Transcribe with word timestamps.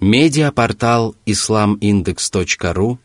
Медиапортал 0.00 1.14
islamindex.ru 1.26 2.96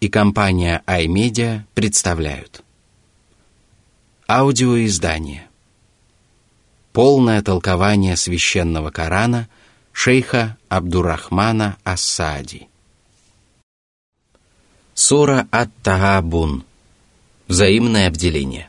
и 0.00 0.08
компания 0.10 0.82
iMedia 0.86 1.62
представляют. 1.72 2.62
Аудиоиздание. 4.28 5.48
Полное 6.92 7.40
толкование 7.40 8.16
священного 8.16 8.90
Корана 8.90 9.48
шейха 9.92 10.58
Абдурахмана 10.68 11.78
Ассади. 11.84 12.68
Сура 14.92 15.48
Ат-Тагабун. 15.50 16.64
Взаимное 17.48 18.08
обделение. 18.08 18.68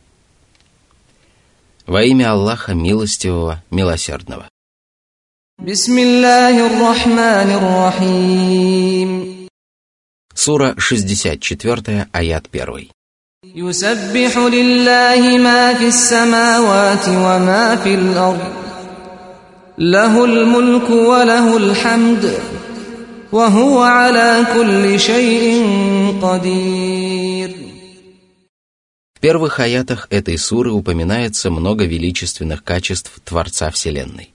Во 1.86 2.02
имя 2.02 2.31
Аллаха 2.31 2.73
Милостивого, 2.73 3.61
Милосердного 3.70 4.47
Сура 10.34 10.74
64, 10.78 12.06
аят 12.12 12.48
1. 12.52 12.88
يسبح 13.55 14.38
لله 14.38 15.38
ما 15.38 15.74
في 15.74 15.87
السماوات 15.88 17.09
وما 17.09 17.77
في 17.77 17.95
الأرض 17.95 18.52
له 19.78 20.24
الملك 20.24 20.91
وله 20.91 21.56
الحمد 21.56 22.38
وهو 23.33 23.83
على 23.83 24.47
كل 24.55 25.01
شيء 25.01 25.65
قدير 26.23 27.55
В 29.15 29.20
первых 29.20 29.59
аятах 29.59 30.06
этой 30.10 30.38
суры 30.38 30.73
упоминается 30.73 31.51
много 31.51 31.84
величественных 31.84 32.62
качеств 32.62 33.20
Творца 33.24 33.70
Вселенной. 33.70 34.31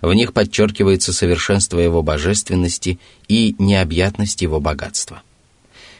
В 0.00 0.12
них 0.12 0.32
подчеркивается 0.32 1.12
совершенство 1.12 1.78
его 1.78 2.02
божественности 2.02 2.98
и 3.28 3.54
необъятность 3.58 4.42
его 4.42 4.60
богатства. 4.60 5.22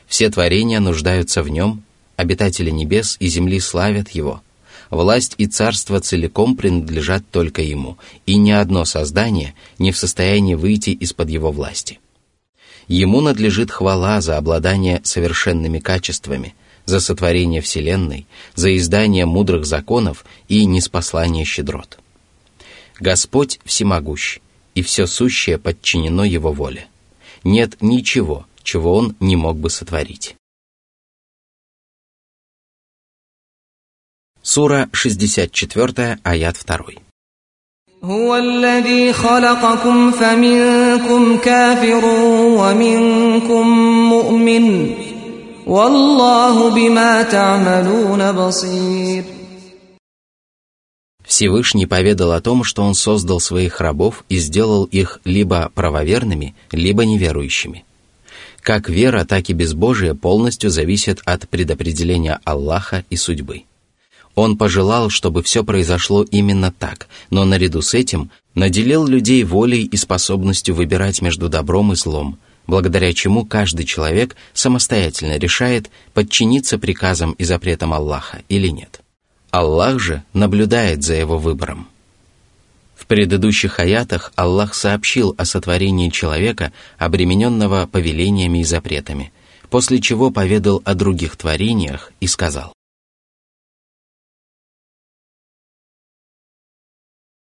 Все 0.06 0.30
творения 0.30 0.80
нуждаются 0.80 1.42
в 1.42 1.48
нем, 1.48 1.82
обитатели 2.16 2.70
небес 2.70 3.16
и 3.20 3.28
земли 3.28 3.60
славят 3.60 4.10
его. 4.10 4.42
Власть 4.90 5.34
и 5.38 5.46
царство 5.46 6.00
целиком 6.00 6.56
принадлежат 6.56 7.24
только 7.30 7.62
ему, 7.62 7.96
и 8.26 8.36
ни 8.36 8.50
одно 8.50 8.84
создание 8.84 9.54
не 9.78 9.90
в 9.90 9.96
состоянии 9.96 10.54
выйти 10.54 10.90
из-под 10.90 11.30
его 11.30 11.50
власти. 11.50 11.98
Ему 12.88 13.20
надлежит 13.20 13.70
хвала 13.70 14.20
за 14.20 14.36
обладание 14.36 15.00
совершенными 15.02 15.78
качествами, 15.78 16.54
за 16.84 17.00
сотворение 17.00 17.62
Вселенной, 17.62 18.26
за 18.54 18.76
издание 18.76 19.24
мудрых 19.24 19.64
законов 19.64 20.26
и 20.48 20.66
неспослание 20.66 21.44
щедрот. 21.44 21.98
Господь 23.01 23.59
всемогущ, 23.65 24.39
и 24.75 24.81
все 24.81 25.07
сущее 25.07 25.57
подчинено 25.57 26.23
Его 26.23 26.51
воле. 26.51 26.87
Нет 27.43 27.81
ничего, 27.81 28.45
чего 28.63 28.95
Он 28.95 29.15
не 29.19 29.35
мог 29.35 29.57
бы 29.57 29.69
сотворить. 29.69 30.35
Сура 34.41 34.89
64, 34.93 36.19
аят 36.23 36.57
2. 36.65 37.07
هو 38.03 38.35
الذي 38.35 39.13
خلقكم 39.13 40.11
فمنكم 40.11 41.37
كافر 41.37 42.05
ومنكم 42.59 43.67
مؤمن 44.09 44.93
والله 45.67 46.69
بما 46.69 47.23
تعملون 47.23 48.31
بصير 48.31 49.23
Всевышний 51.24 51.86
поведал 51.86 52.32
о 52.32 52.40
том, 52.40 52.64
что 52.64 52.82
Он 52.82 52.94
создал 52.94 53.40
своих 53.40 53.80
рабов 53.80 54.24
и 54.28 54.38
сделал 54.38 54.84
их 54.84 55.20
либо 55.24 55.70
правоверными, 55.74 56.54
либо 56.72 57.04
неверующими. 57.04 57.84
Как 58.60 58.88
вера, 58.88 59.24
так 59.24 59.50
и 59.50 59.54
безбожие 59.54 60.14
полностью 60.14 60.70
зависят 60.70 61.20
от 61.24 61.48
предопределения 61.48 62.40
Аллаха 62.44 63.04
и 63.10 63.16
судьбы. 63.16 63.64
Он 64.34 64.56
пожелал, 64.56 65.10
чтобы 65.10 65.42
все 65.42 65.62
произошло 65.64 66.22
именно 66.22 66.72
так, 66.72 67.08
но 67.30 67.44
наряду 67.44 67.82
с 67.82 67.92
этим 67.92 68.30
наделил 68.54 69.06
людей 69.06 69.44
волей 69.44 69.84
и 69.84 69.96
способностью 69.96 70.74
выбирать 70.74 71.20
между 71.20 71.48
добром 71.48 71.92
и 71.92 71.96
злом, 71.96 72.38
благодаря 72.66 73.12
чему 73.12 73.44
каждый 73.44 73.84
человек 73.84 74.36
самостоятельно 74.54 75.38
решает, 75.38 75.90
подчиниться 76.14 76.78
приказам 76.78 77.32
и 77.32 77.44
запретам 77.44 77.92
Аллаха 77.92 78.42
или 78.48 78.68
нет. 78.68 79.01
Аллах 79.51 79.99
же 79.99 80.23
наблюдает 80.33 81.03
за 81.03 81.15
его 81.15 81.37
выбором. 81.37 81.87
В 82.95 83.05
предыдущих 83.05 83.79
аятах 83.79 84.31
Аллах 84.35 84.73
сообщил 84.73 85.33
о 85.37 85.45
сотворении 85.45 86.09
человека, 86.09 86.73
обремененного 86.97 87.87
повелениями 87.87 88.59
и 88.59 88.63
запретами, 88.63 89.31
после 89.69 90.01
чего 90.01 90.31
поведал 90.31 90.81
о 90.83 90.93
других 90.93 91.35
творениях 91.37 92.11
и 92.19 92.27
сказал. 92.27 92.73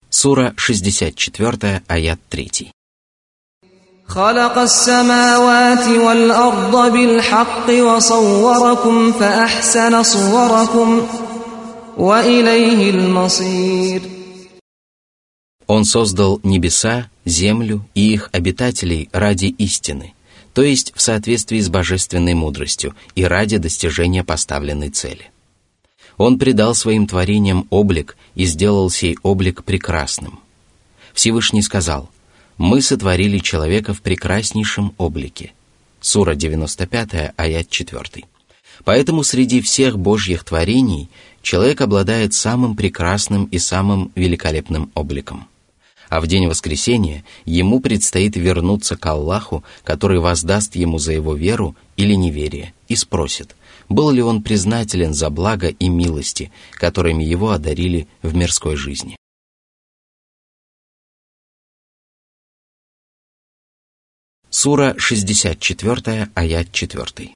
Сура 0.10 0.54
64, 0.58 1.84
аят 1.88 2.20
3. 2.30 2.72
خلق 4.08 4.58
السماوات 4.58 5.88
والأرض 5.88 6.92
بالحق 6.92 7.70
وصوركم 7.70 9.12
فأحسن 9.12 10.04
صوركم 10.04 11.08
он 15.67 15.85
создал 15.85 16.41
небеса, 16.43 17.11
землю 17.25 17.87
и 17.95 18.13
их 18.13 18.31
обитателей 18.33 19.09
ради 19.13 19.47
истины, 19.47 20.15
то 20.55 20.63
есть 20.63 20.93
в 20.95 21.03
соответствии 21.03 21.61
с 21.61 21.69
божественной 21.69 22.35
мудростью 22.35 22.95
и 23.15 23.25
ради 23.25 23.59
достижения 23.59 24.25
поставленной 24.25 24.91
цели. 24.91 25.31
Он 26.17 26.39
придал 26.39 26.75
своим 26.75 27.07
творениям 27.07 27.67
облик 27.71 28.17
и 28.35 28.45
сделал 28.45 28.89
сей 28.91 29.17
облик 29.23 29.65
прекрасным. 29.65 30.41
Всевышний 31.13 31.63
сказал, 31.63 32.09
«Мы 32.57 32.81
сотворили 32.81 33.39
человека 33.39 33.93
в 33.93 34.03
прекраснейшем 34.03 34.95
облике». 34.99 35.53
Сура 36.01 36.35
95, 36.35 37.35
аят 37.37 37.69
4. 37.71 38.25
Поэтому 38.85 39.23
среди 39.23 39.61
всех 39.61 39.99
Божьих 39.99 40.45
творений 40.45 41.09
человек 41.43 41.81
обладает 41.81 42.33
самым 42.33 42.77
прекрасным 42.77 43.45
и 43.47 43.59
самым 43.59 44.11
великолепным 44.15 44.91
обликом. 44.95 45.49
А 46.09 46.21
в 46.21 46.27
день 46.27 46.47
воскресения 46.47 47.25
ему 47.45 47.81
предстоит 47.81 48.37
вернуться 48.37 48.97
к 48.97 49.07
Аллаху, 49.07 49.65
который 49.83 50.21
воздаст 50.21 50.77
ему 50.77 50.99
за 50.99 51.13
его 51.13 51.35
веру 51.35 51.75
или 51.97 52.15
неверие, 52.15 52.75
и 52.89 52.97
спросит, 52.97 53.57
был 53.89 54.11
ли 54.11 54.23
он 54.23 54.43
признателен 54.43 55.15
за 55.15 55.31
благо 55.31 55.69
и 55.69 55.89
милости, 55.89 56.53
которыми 56.73 57.25
его 57.25 57.51
одарили 57.51 58.09
в 58.23 58.35
мирской 58.35 58.77
жизни. 58.77 59.17
Сура 64.51 64.95
64, 64.99 66.29
аят 66.35 66.73
4. 66.73 67.35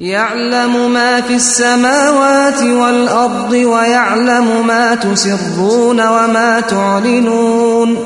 يعلم 0.00 0.92
ما 0.92 1.20
في 1.20 1.34
السماوات 1.34 2.62
والأرض 2.62 3.52
ويعلم 3.52 4.66
ما 4.66 4.94
تسرون 4.94 6.00
وما 6.00 6.60
تعلنون 6.60 7.96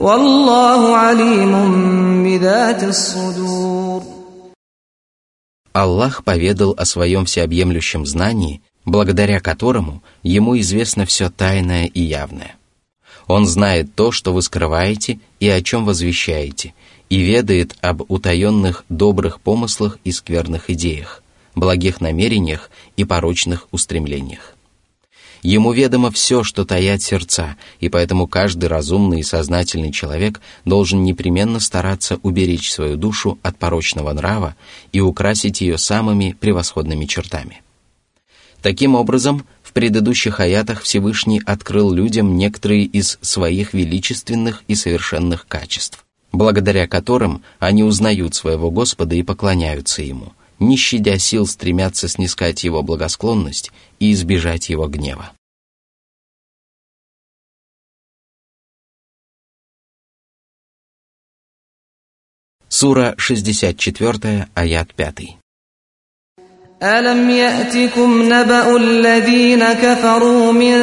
والله 0.00 0.96
عليم 0.96 1.52
بذات 2.24 2.82
الصدور 2.82 4.02
Аллах 5.72 6.24
поведал 6.24 6.74
о 6.76 6.84
своем 6.84 7.26
всеобъемлющем 7.26 8.04
знании, 8.04 8.60
благодаря 8.84 9.38
которому 9.38 10.02
ему 10.24 10.58
известно 10.58 11.06
все 11.06 11.30
тайное 11.30 11.86
и 11.86 12.00
явное. 12.00 12.56
Он 13.28 13.46
знает 13.46 13.94
то, 13.94 14.10
что 14.10 14.32
вы 14.32 14.42
скрываете 14.42 15.20
и 15.38 15.48
о 15.48 15.62
чем 15.62 15.84
возвещаете – 15.84 16.84
и 17.10 17.20
ведает 17.20 17.76
об 17.82 18.02
утаенных 18.10 18.84
добрых 18.88 19.40
помыслах 19.40 19.98
и 20.04 20.12
скверных 20.12 20.70
идеях, 20.70 21.22
благих 21.55 22.01
намерениях 22.01 22.69
и 22.97 23.03
порочных 23.03 23.67
устремлениях. 23.71 24.55
Ему 25.45 25.73
ведомо 25.73 26.09
все, 26.09 26.43
что 26.43 26.65
таят 26.65 27.03
сердца, 27.03 27.55
и 27.79 27.87
поэтому 27.87 28.27
каждый 28.27 28.65
разумный 28.65 29.19
и 29.19 29.23
сознательный 29.23 29.91
человек 29.91 30.41
должен 30.65 31.03
непременно 31.03 31.59
стараться 31.59 32.19
уберечь 32.23 32.71
свою 32.71 32.97
душу 32.97 33.37
от 33.43 33.55
порочного 33.57 34.11
нрава 34.13 34.55
и 34.91 35.01
украсить 35.01 35.61
ее 35.61 35.77
самыми 35.77 36.35
превосходными 36.39 37.05
чертами. 37.05 37.61
Таким 38.63 38.95
образом, 38.95 39.45
в 39.61 39.71
предыдущих 39.73 40.39
аятах 40.39 40.81
Всевышний 40.81 41.39
открыл 41.45 41.91
людям 41.91 42.35
некоторые 42.35 42.85
из 42.85 43.19
своих 43.21 43.75
величественных 43.75 44.63
и 44.67 44.73
совершенных 44.73 45.45
качеств, 45.47 46.03
благодаря 46.31 46.87
которым 46.87 47.43
они 47.59 47.83
узнают 47.83 48.33
своего 48.33 48.71
Господа 48.71 49.15
и 49.15 49.21
поклоняются 49.21 50.01
Ему, 50.01 50.33
не 50.58 50.76
щадя 50.76 51.18
сил 51.18 51.46
стремятся 51.46 52.08
снискать 52.08 52.64
Его 52.64 52.82
благосклонность 52.82 53.72
и 53.98 54.12
избежать 54.12 54.68
Его 54.68 54.86
гнева. 54.88 55.32
Сура 62.68 63.14
64, 63.18 64.48
аят 64.54 64.92
5. 64.96 65.40
ألم 66.82 67.30
يأتكم 67.30 68.22
نبأ 68.22 68.76
الذين 68.76 69.64
كفروا 69.72 70.52
من 70.52 70.78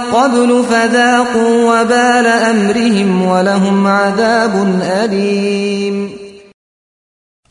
قبل 0.00 0.64
فذاقوا 0.70 1.80
وبال 1.80 2.26
أمرهم 2.26 3.26
ولهم 3.26 3.86
عذاب 3.86 4.80
أليم 4.82 6.15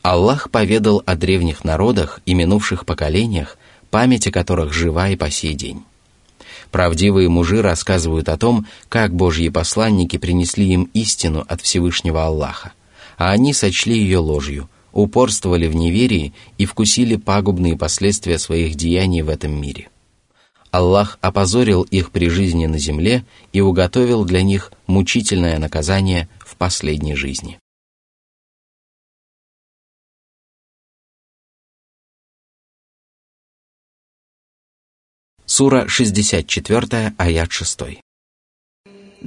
Аллах 0.06 0.52
поведал 0.52 1.02
о 1.04 1.16
древних 1.16 1.64
народах 1.64 2.20
и 2.26 2.34
минувших 2.34 2.86
поколениях, 2.86 3.58
память 3.90 4.28
о 4.28 4.30
которых 4.30 4.72
жива 4.72 5.08
и 5.08 5.16
по 5.16 5.32
сей 5.32 5.54
день. 5.54 5.82
Правдивые 6.70 7.28
мужи 7.28 7.60
рассказывают 7.60 8.28
о 8.28 8.36
том, 8.36 8.68
как 8.88 9.12
Божьи 9.12 9.48
посланники 9.48 10.16
принесли 10.16 10.68
им 10.68 10.88
истину 10.94 11.44
от 11.48 11.60
Всевышнего 11.60 12.24
Аллаха, 12.24 12.72
а 13.18 13.32
они 13.32 13.52
сочли 13.52 13.98
ее 13.98 14.18
ложью, 14.18 14.70
упорствовали 14.92 15.66
в 15.66 15.74
неверии 15.74 16.32
и 16.56 16.66
вкусили 16.66 17.16
пагубные 17.16 17.76
последствия 17.76 18.38
своих 18.38 18.76
деяний 18.76 19.22
в 19.22 19.28
этом 19.28 19.60
мире. 19.60 19.88
Аллах 20.70 21.18
опозорил 21.20 21.82
их 21.82 22.12
при 22.12 22.28
жизни 22.28 22.66
на 22.66 22.78
земле 22.78 23.24
и 23.52 23.60
уготовил 23.60 24.24
для 24.24 24.42
них 24.42 24.70
мучительное 24.86 25.58
наказание 25.58 26.28
в 26.38 26.54
последней 26.54 27.16
жизни. 27.16 27.58
Сура 35.45 35.85
64, 35.87 37.13
аят 37.17 37.51
6. 37.51 38.01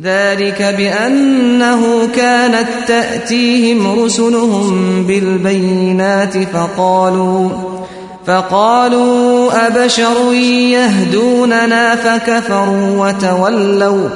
ذلك 0.01 0.63
بأنه 0.63 2.07
كانت 2.07 2.69
تأتيهم 2.89 4.01
رسلهم 4.01 5.07
بالبينات 5.07 6.39
فقالوا 6.39 7.51
فقالوا 8.27 9.67
أبشر 9.67 10.33
يهدوننا 10.73 11.97
فكفروا 11.97 13.07
وتولوا 13.07 14.09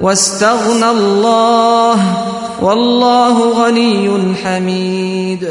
واستغنى 0.00 0.90
الله 0.90 1.98
والله 2.62 3.36
غني 3.50 4.34
حميد 4.44 5.48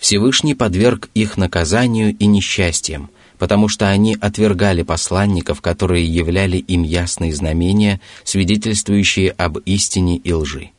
Всевышний 0.00 0.54
подверг 0.54 1.08
их 1.14 1.36
наказанию 1.36 2.16
и 2.18 2.26
несчастьям – 2.26 3.18
потому 3.37 3.67
что 3.67 3.89
они 3.89 4.17
отвергали 4.19 4.83
посланников, 4.83 5.61
которые 5.61 6.05
являли 6.05 6.57
им 6.57 6.83
ясные 6.83 7.33
знамения, 7.33 7.99
свидетельствующие 8.23 9.31
об 9.31 9.57
истине 9.59 10.17
и 10.17 10.33
лжи. 10.33 10.69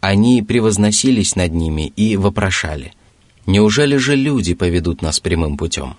Они 0.00 0.42
превозносились 0.42 1.34
над 1.36 1.52
ними 1.52 1.92
и 1.96 2.16
вопрошали, 2.16 2.92
«Неужели 3.46 3.96
же 3.96 4.14
люди 4.14 4.54
поведут 4.54 5.00
нас 5.02 5.20
прямым 5.20 5.56
путем? 5.56 5.96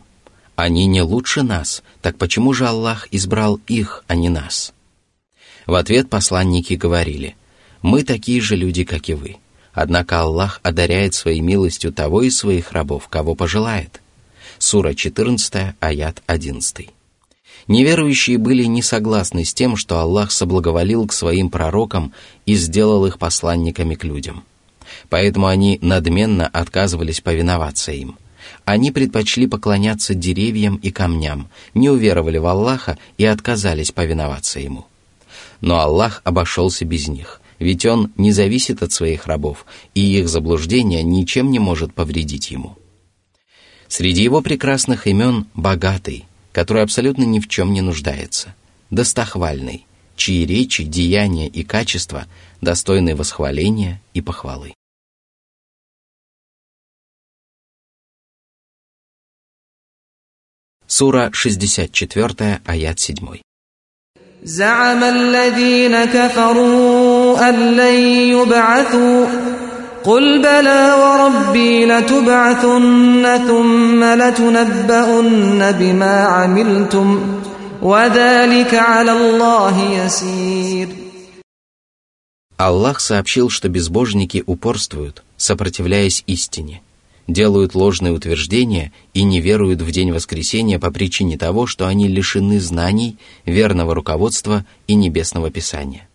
Они 0.56 0.86
не 0.86 1.02
лучше 1.02 1.42
нас, 1.42 1.84
так 2.02 2.18
почему 2.18 2.54
же 2.54 2.68
Аллах 2.68 3.08
избрал 3.12 3.60
их, 3.68 4.04
а 4.08 4.16
не 4.16 4.30
нас?» 4.30 4.74
В 5.66 5.74
ответ 5.74 6.10
посланники 6.10 6.76
говорили, 6.76 7.36
«Мы 7.82 8.04
такие 8.04 8.40
же 8.42 8.56
люди, 8.56 8.84
как 8.84 9.10
и 9.10 9.14
вы». 9.14 9.38
Однако 9.74 10.22
Аллах 10.22 10.60
одаряет 10.64 11.14
своей 11.14 11.42
милостью 11.42 11.94
того 11.94 12.24
из 12.24 12.38
своих 12.38 12.72
рабов, 12.72 13.08
кого 13.08 13.36
пожелает– 13.36 14.02
сура 14.60 14.94
14, 14.94 15.76
аят 15.80 16.22
11. 16.28 16.90
Неверующие 17.68 18.38
были 18.38 18.66
не 18.66 18.82
согласны 18.82 19.46
с 19.46 19.54
тем, 19.54 19.78
что 19.78 20.00
Аллах 20.00 20.32
соблаговолил 20.32 21.08
к 21.08 21.14
своим 21.14 21.50
пророкам 21.50 22.14
и 22.46 22.56
сделал 22.56 23.06
их 23.06 23.20
посланниками 23.20 23.96
к 23.96 24.04
людям. 24.04 24.44
Поэтому 25.10 25.48
они 25.48 25.80
надменно 25.82 26.48
отказывались 26.48 27.22
повиноваться 27.22 27.92
им. 27.92 28.18
Они 28.66 28.92
предпочли 28.92 29.48
поклоняться 29.48 30.14
деревьям 30.14 30.76
и 30.78 30.92
камням, 30.92 31.50
не 31.74 31.90
уверовали 31.90 32.38
в 32.38 32.46
Аллаха 32.46 32.98
и 33.18 33.26
отказались 33.26 33.92
повиноваться 33.92 34.60
Ему. 34.60 34.88
Но 35.62 35.80
Аллах 35.80 36.22
обошелся 36.24 36.86
без 36.86 37.08
них, 37.08 37.42
ведь 37.60 37.86
Он 37.86 38.12
не 38.18 38.32
зависит 38.32 38.82
от 38.82 38.92
своих 38.92 39.28
рабов, 39.28 39.66
и 39.94 40.20
их 40.20 40.28
заблуждение 40.28 41.04
ничем 41.04 41.52
не 41.52 41.60
может 41.60 41.94
повредить 41.94 42.52
Ему. 42.52 42.79
Среди 43.89 44.23
его 44.23 44.41
прекрасных 44.41 45.07
имен 45.07 45.47
«богатый», 45.55 46.25
который 46.53 46.83
абсолютно 46.83 47.25
ни 47.25 47.41
в 47.41 47.49
чем 47.49 47.73
не 47.73 47.81
нуждается, 47.81 48.55
«достохвальный», 48.91 49.87
чьи 50.17 50.47
речи, 50.47 50.85
деяния 50.85 51.49
и 51.49 51.63
качества 51.65 52.27
достойны 52.61 53.15
восхваления 53.15 54.01
и 54.15 54.21
похвалы. 54.21 54.75
Сура 60.87 61.31
64, 61.33 62.63
аят 62.65 63.01
7. 63.01 63.41
زعم 64.45 65.05
الذين 65.05 66.05
كفروا 66.05 67.49
أن 67.49 67.77
لن 67.77 67.95
يبعثوا 68.29 69.27
قل 70.05 70.39
بلى 70.39 70.83
وربي 71.03 71.87
لتبعثن 71.87 73.25
ثم 73.49 74.05
لتنبؤن 74.05 75.73
بما 75.73 76.17
عملتم 76.21 77.41
وذلك 77.83 78.75
على 78.75 79.13
الله 79.13 80.05
يسير 80.05 80.89
Аллах 82.57 83.01
сообщил, 83.01 83.51
что 83.51 83.69
безбожники 83.69 84.45
упорствуют, 84.47 85.25
сопротивляясь 85.37 86.23
истине, 86.29 86.83
делают 87.27 87.75
ложные 87.75 88.13
утверждения 88.13 88.93
и 89.13 89.25
не 89.25 89.41
веруют 89.41 89.83
в 89.83 89.91
день 89.91 90.13
воскресения 90.13 90.79
по 90.79 90.93
причине 90.93 91.37
того, 91.37 91.67
что 91.67 91.89
они 91.89 92.07
лишены 92.07 92.61
знаний, 92.61 93.17
верного 93.45 93.93
руководства 93.95 94.65
и 94.87 94.95
небесного 94.95 95.51
писания. 95.51 96.09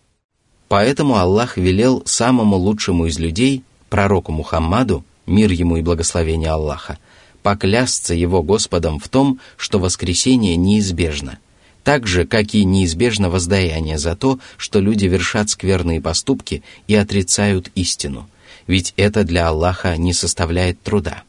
Поэтому 0.68 1.18
Аллах 1.18 1.58
велел 1.58 2.02
самому 2.06 2.56
лучшему 2.56 3.06
из 3.06 3.18
людей – 3.18 3.70
пророку 3.95 4.33
Мухаммаду, 4.33 5.05
мир 5.25 5.53
ему 5.53 5.77
и 5.77 5.81
благословение 5.81 6.49
Аллаха, 6.49 6.99
поклясться 7.43 8.13
его 8.13 8.43
Господом 8.43 8.99
в 8.99 9.07
том, 9.07 9.39
что 9.55 9.79
воскресение 9.79 10.57
неизбежно, 10.57 11.39
так 11.85 12.05
же, 12.05 12.25
как 12.25 12.53
и 12.55 12.65
неизбежно 12.65 13.29
воздаяние 13.29 13.97
за 13.97 14.17
то, 14.17 14.37
что 14.57 14.81
люди 14.81 15.05
вершат 15.05 15.49
скверные 15.49 16.01
поступки 16.01 16.61
и 16.89 16.95
отрицают 16.95 17.71
истину, 17.75 18.27
ведь 18.67 18.93
это 18.97 19.23
для 19.23 19.47
Аллаха 19.47 19.95
не 19.95 20.11
составляет 20.11 20.81
труда. 20.81 21.23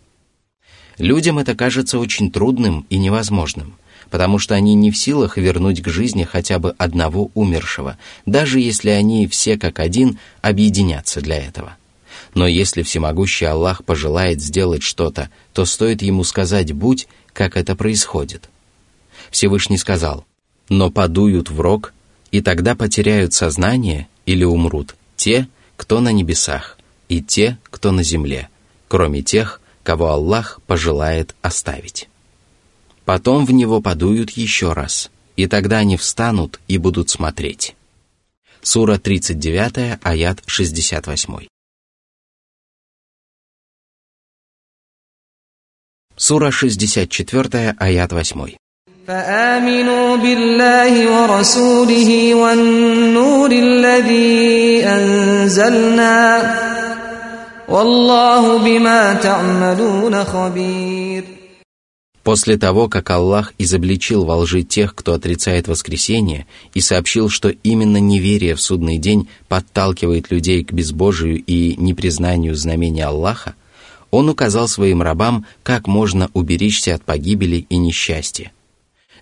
Людям 0.99 1.39
это 1.39 1.55
кажется 1.55 2.01
очень 2.01 2.33
трудным 2.33 2.85
и 2.91 2.99
невозможным, 2.99 3.77
потому 4.11 4.41
что 4.41 4.57
они 4.57 4.75
не 4.75 4.91
в 4.91 4.97
силах 4.97 5.37
вернуть 5.37 5.83
к 5.85 5.89
жизни 5.89 6.25
хотя 6.25 6.59
бы 6.59 6.75
одного 6.79 7.31
умершего, 7.35 7.97
даже 8.27 8.59
если 8.59 8.91
они 8.91 9.29
все 9.29 9.57
как 9.57 9.79
один 9.79 10.19
объединятся 10.43 11.21
для 11.21 11.37
этого– 11.37 11.77
но 12.37 12.47
если 12.47 12.83
всемогущий 12.83 13.47
Аллах 13.47 13.83
пожелает 13.83 14.43
сделать 14.43 14.83
что-то, 14.83 15.31
то 15.55 15.65
стоит 15.65 16.03
ему 16.03 16.23
сказать 16.23 16.71
«будь», 16.71 17.09
как 17.33 17.57
это 17.57 17.75
происходит. 17.75 18.51
Всевышний 19.31 19.79
сказал, 19.79 20.27
«Но 20.69 20.91
подуют 20.91 21.49
в 21.49 21.59
рог, 21.63 21.95
и 22.31 22.43
тогда 22.43 22.75
потеряют 22.75 23.33
сознание 23.33 24.07
или 24.27 24.45
умрут 24.45 24.97
те, 25.17 25.49
кто 25.79 26.01
на 26.01 26.13
небесах, 26.13 26.77
и 27.09 27.23
те, 27.23 27.59
кто 27.65 27.91
на 27.91 28.03
земле, 28.03 28.51
кроме 28.87 29.23
тех, 29.23 29.63
кого 29.83 30.11
Аллах 30.11 30.61
пожелает 30.67 31.35
оставить. 31.41 32.11
Потом 33.07 33.47
в 33.47 33.53
него 33.53 33.81
подуют 33.81 34.31
еще 34.33 34.75
раз, 34.75 35.11
и 35.37 35.47
тогда 35.47 35.79
они 35.79 35.97
встанут 35.97 36.61
и 36.69 36.77
будут 36.77 37.09
смотреть». 37.09 37.75
Сура 38.61 38.99
39, 38.99 40.01
аят 40.03 40.43
68. 40.45 41.47
Сура 46.28 46.52
64, 46.52 47.76
аят 47.80 48.14
8. 48.14 48.56
فآمنوا 49.08 50.16
بالله 50.18 50.94
ورسوله 51.10 52.36
والنور 52.36 53.52
الذي 53.52 54.86
أنزلنا 54.86 56.20
والله 57.70 58.58
بما 58.58 59.14
تعملون 59.14 60.24
خبير 60.24 61.24
После 62.24 62.56
того, 62.56 62.88
как 62.88 63.10
Аллах 63.10 63.54
изобличил 63.58 64.26
во 64.26 64.38
лжи 64.38 64.62
тех, 64.62 64.94
кто 64.94 65.14
отрицает 65.14 65.68
воскресение, 65.68 66.46
и 66.76 66.80
сообщил, 66.80 67.30
что 67.30 67.50
именно 67.50 67.98
неверие 67.98 68.54
в 68.54 68.62
судный 68.62 69.00
день 69.00 69.28
подталкивает 69.48 70.30
людей 70.30 70.64
к 70.64 70.72
безбожию 70.72 71.44
и 71.44 71.76
непризнанию 71.78 72.54
знамения 72.56 73.06
Аллаха, 73.08 73.56
он 74.11 74.29
указал 74.29 74.69
своим 74.69 75.03
рабам, 75.03 75.47
как 75.63 75.87
можно 75.87 76.31
уберечься 76.35 76.95
от 76.95 77.03
погибели 77.03 77.67
и 77.69 77.77
несчастья. 77.77 78.53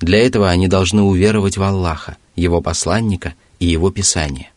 Для 0.01 0.19
этого 0.19 0.51
они 0.51 0.69
должны 0.69 1.03
уверовать 1.03 1.57
в 1.57 1.63
Аллаха, 1.63 2.17
Его 2.37 2.61
посланника 2.61 3.35
и 3.59 3.67
Его 3.67 3.91
Писание. 3.91 4.51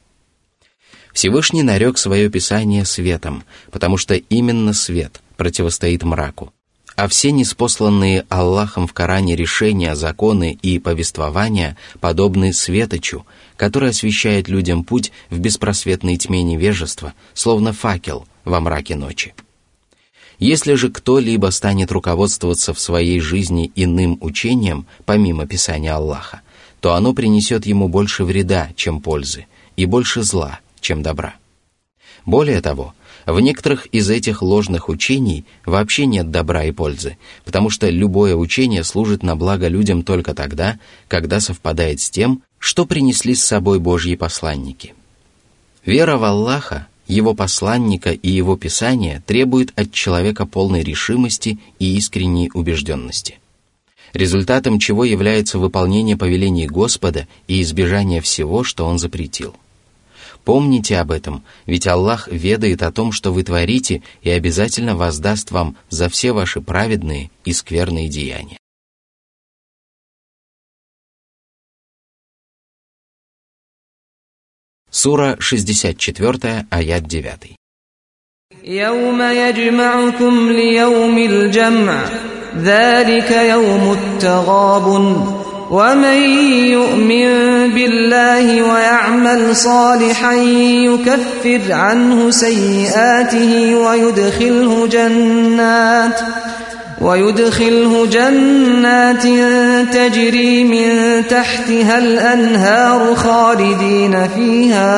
Всевышний 1.13 1.63
нарек 1.63 1.97
свое 1.97 2.29
Писание 2.29 2.85
светом, 2.85 3.43
потому 3.71 3.97
что 3.97 4.15
именно 4.15 4.73
свет 4.73 5.21
противостоит 5.35 6.03
мраку. 6.03 6.53
А 6.95 7.07
все 7.07 7.31
неспосланные 7.31 8.25
Аллахом 8.27 8.87
в 8.87 8.93
Коране 8.93 9.35
решения, 9.35 9.95
законы 9.95 10.57
и 10.61 10.79
повествования 10.79 11.77
подобны 11.99 12.53
светочу, 12.53 13.25
который 13.55 13.91
освещает 13.91 14.47
людям 14.47 14.83
путь 14.83 15.11
в 15.29 15.37
беспросветной 15.37 16.17
тьме 16.17 16.41
невежества, 16.41 17.13
словно 17.35 17.71
факел 17.71 18.27
во 18.45 18.59
мраке 18.59 18.95
ночи. 18.95 19.35
Если 20.39 20.75
же 20.75 20.89
кто-либо 20.89 21.49
станет 21.49 21.91
руководствоваться 21.91 22.73
в 22.73 22.79
своей 22.79 23.19
жизни 23.19 23.71
иным 23.75 24.17
учением, 24.21 24.85
помимо 25.05 25.47
Писания 25.47 25.95
Аллаха, 25.95 26.41
то 26.79 26.93
оно 26.93 27.13
принесет 27.13 27.65
ему 27.65 27.87
больше 27.87 28.23
вреда, 28.23 28.69
чем 28.75 29.01
пользы, 29.01 29.47
и 29.75 29.85
больше 29.85 30.21
зла, 30.21 30.59
чем 30.79 31.01
добра. 31.01 31.35
Более 32.25 32.61
того, 32.61 32.93
в 33.25 33.39
некоторых 33.39 33.87
из 33.87 34.09
этих 34.09 34.41
ложных 34.41 34.89
учений 34.89 35.45
вообще 35.65 36.05
нет 36.05 36.29
добра 36.29 36.65
и 36.65 36.71
пользы, 36.71 37.17
потому 37.43 37.69
что 37.69 37.89
любое 37.89 38.35
учение 38.35 38.83
служит 38.83 39.23
на 39.23 39.35
благо 39.35 39.67
людям 39.67 40.03
только 40.03 40.35
тогда, 40.35 40.79
когда 41.07 41.39
совпадает 41.39 41.99
с 41.99 42.09
тем, 42.09 42.43
что 42.59 42.85
принесли 42.85 43.33
с 43.33 43.43
собой 43.43 43.79
Божьи 43.79 44.15
посланники. 44.15 44.93
Вера 45.83 46.17
в 46.17 46.23
Аллаха 46.23 46.87
его 47.07 47.33
посланника 47.33 48.11
и 48.11 48.29
его 48.29 48.57
писание 48.57 49.23
требует 49.25 49.77
от 49.79 49.91
человека 49.91 50.45
полной 50.45 50.83
решимости 50.83 51.59
и 51.79 51.97
искренней 51.97 52.51
убежденности. 52.53 53.39
Результатом 54.13 54.79
чего 54.79 55.03
является 55.03 55.59
выполнение 55.59 56.17
повелений 56.17 56.67
Господа 56.67 57.27
и 57.47 57.61
избежание 57.61 58.21
всего, 58.21 58.63
что 58.63 58.85
Он 58.85 58.99
запретил. 58.99 59.55
Помните 60.43 60.97
об 60.97 61.11
этом, 61.11 61.43
ведь 61.65 61.87
Аллах 61.87 62.29
ведает 62.31 62.81
о 62.81 62.91
том, 62.91 63.11
что 63.11 63.33
вы 63.33 63.43
творите, 63.43 64.01
и 64.21 64.29
обязательно 64.29 64.95
воздаст 64.95 65.51
вам 65.51 65.75
за 65.89 66.07
все 66.07 66.31
ваши 66.31 66.61
праведные 66.61 67.29
и 67.43 67.51
скверные 67.51 68.07
деяния. 68.07 68.57
Сура 74.96 75.36
64, 75.40 76.66
аят 76.70 77.08
9. 77.08 77.56
يوم 78.64 79.22
يجمعكم 79.22 80.52
ليوم 80.52 81.18
الجمع 81.18 82.04
ذلك 82.58 83.30
يوم 83.30 83.96
التغاب 83.98 84.86
ومن 85.70 86.20
يؤمن 86.76 87.26
بالله 87.74 88.62
ويعمل 88.62 89.56
صالحا 89.56 90.34
يكفر 90.86 91.72
عنه 91.72 92.30
سيئاته 92.30 93.76
ويدخله 93.76 94.86
جنات 94.86 96.20
ويدخله 97.00 98.06
جنات 98.06 99.22
تجري 99.94 100.64
من 100.64 100.88
تحتها 101.26 101.98
الأنهار 101.98 103.14
خالدين 103.14 104.28
فيها 104.28 104.92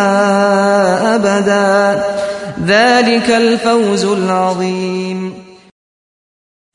أبدا 1.16 2.04
ذلك 2.66 3.30
الفوز 3.30 4.04
العظيم 4.04 5.35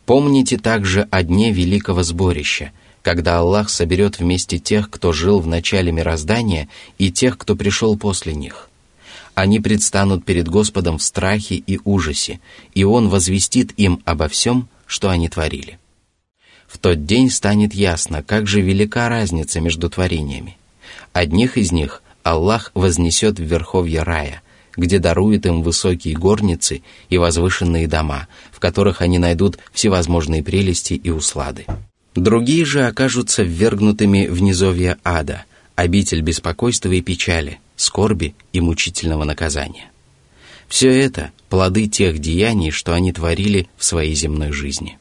Помните 0.06 0.58
также 0.58 1.08
о 1.12 1.22
дне 1.22 1.52
великого 1.52 2.02
сборища, 2.02 2.72
когда 3.04 3.38
Аллах 3.38 3.70
соберет 3.70 4.18
вместе 4.18 4.58
тех, 4.58 4.90
кто 4.90 5.14
жил 5.14 5.40
в 5.40 5.46
начале 5.46 5.92
мироздания, 5.92 6.68
и 6.98 7.12
тех, 7.12 7.38
кто 7.38 7.56
пришел 7.56 7.96
после 7.96 8.34
них. 8.34 8.70
Они 9.36 9.60
предстанут 9.60 10.26
перед 10.26 10.48
Господом 10.50 10.98
в 10.98 11.04
страхе 11.04 11.56
и 11.56 11.80
ужасе, 11.86 12.40
и 12.74 12.84
Он 12.84 13.08
возвестит 13.08 13.72
им 13.78 14.02
обо 14.04 14.28
всем, 14.28 14.68
что 14.87 15.11
они 15.11 15.29
творили. 15.29 15.79
В 16.67 16.79
тот 16.79 17.05
день 17.05 17.31
станет 17.31 17.75
ясно, 17.75 18.23
как 18.23 18.47
же 18.47 18.61
велика 18.61 19.09
разница 19.09 19.61
между 19.61 19.89
творениями. 19.89 20.57
Одних 21.13 21.57
из 21.57 21.71
них 21.71 22.03
Аллах 22.25 22.73
вознесет 22.75 23.39
в 23.39 23.43
верховье 23.43 24.03
рая, 24.03 24.43
где 24.77 24.99
дарует 24.99 25.47
им 25.47 25.63
высокие 25.63 26.17
горницы 26.17 26.83
и 27.09 27.19
возвышенные 27.19 27.87
дома, 27.87 28.29
в 28.51 28.61
которых 28.61 29.03
они 29.03 29.19
найдут 29.19 29.59
всевозможные 29.73 30.43
прелести 30.43 30.95
и 30.95 31.11
услады. 31.11 31.67
Другие 32.15 32.65
же 32.65 32.87
окажутся 32.87 33.43
ввергнутыми 33.43 34.27
в 34.27 34.41
низовья 34.41 34.99
ада, 35.05 35.45
обитель 35.75 36.23
беспокойства 36.23 36.91
и 36.91 37.03
печали, 37.03 37.61
скорби 37.77 38.35
и 38.53 38.61
мучительного 38.61 39.25
наказания. 39.25 39.91
Все 40.75 40.91
это– 40.91 41.31
плоды 41.51 41.87
тех 41.87 42.19
деяний, 42.19 42.73
что 42.73 42.95
они 42.95 43.13
творили 43.13 43.69
в 43.77 43.85
своей 43.85 44.17
земной 44.17 44.51
жизни. 44.51 44.99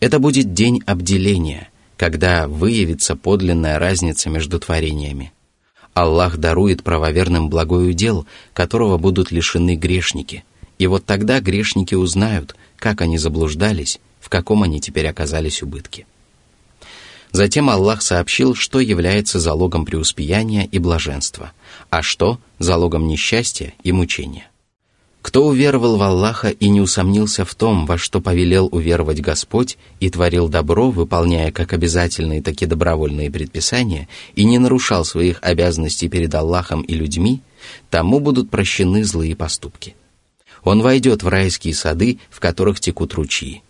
Это 0.00 0.18
будет 0.18 0.54
день 0.54 0.80
обделения, 0.86 1.68
когда 1.98 2.48
выявится 2.48 3.14
подлинная 3.14 3.78
разница 3.78 4.30
между 4.30 4.58
творениями. 4.58 5.34
Аллах 5.92 6.38
дарует 6.38 6.82
правоверным 6.82 7.50
благой 7.50 7.90
удел, 7.90 8.24
которого 8.54 8.96
будут 8.96 9.30
лишены 9.30 9.76
грешники. 9.76 10.44
И 10.78 10.86
вот 10.86 11.04
тогда 11.04 11.40
грешники 11.40 11.94
узнают, 11.94 12.56
как 12.78 13.02
они 13.02 13.18
заблуждались, 13.18 14.00
в 14.18 14.30
каком 14.30 14.62
они 14.62 14.80
теперь 14.80 15.08
оказались 15.08 15.62
убытке. 15.62 16.06
Затем 17.32 17.68
Аллах 17.68 18.00
сообщил, 18.00 18.54
что 18.54 18.80
является 18.80 19.40
залогом 19.40 19.84
преуспеяния 19.84 20.64
и 20.64 20.78
блаженства, 20.78 21.52
а 21.90 22.00
что– 22.00 22.40
залогом 22.58 23.08
несчастья 23.08 23.74
и 23.82 23.92
мучения. 23.92 24.49
Кто 25.22 25.46
уверовал 25.46 25.96
в 25.96 26.02
Аллаха 26.02 26.48
и 26.48 26.68
не 26.70 26.80
усомнился 26.80 27.44
в 27.44 27.54
том, 27.54 27.84
во 27.84 27.98
что 27.98 28.20
повелел 28.20 28.68
уверовать 28.72 29.20
Господь, 29.20 29.76
и 30.00 30.08
творил 30.08 30.48
добро, 30.48 30.90
выполняя 30.90 31.52
как 31.52 31.74
обязательные, 31.74 32.42
так 32.42 32.60
и 32.62 32.66
добровольные 32.66 33.30
предписания, 33.30 34.08
и 34.34 34.44
не 34.44 34.58
нарушал 34.58 35.04
своих 35.04 35.38
обязанностей 35.42 36.08
перед 36.08 36.34
Аллахом 36.34 36.80
и 36.82 36.94
людьми, 36.94 37.42
тому 37.90 38.18
будут 38.18 38.50
прощены 38.50 39.04
злые 39.04 39.36
поступки. 39.36 39.94
Он 40.64 40.80
войдет 40.80 41.22
в 41.22 41.28
райские 41.28 41.74
сады, 41.74 42.18
в 42.30 42.40
которых 42.40 42.80
текут 42.80 43.14
ручьи. 43.14 43.62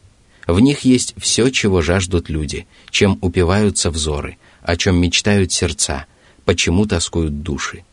В 0.47 0.61
них 0.61 0.81
есть 0.81 1.15
все, 1.19 1.51
чего 1.51 1.83
жаждут 1.83 2.29
люди, 2.29 2.67
чем 2.91 3.19
упиваются 3.21 3.91
взоры, 3.91 4.39
о 4.63 4.77
чем 4.77 4.97
мечтают 5.01 5.53
сердца, 5.53 6.07
почему 6.45 6.87
тоскуют 6.87 7.43
души. 7.43 7.85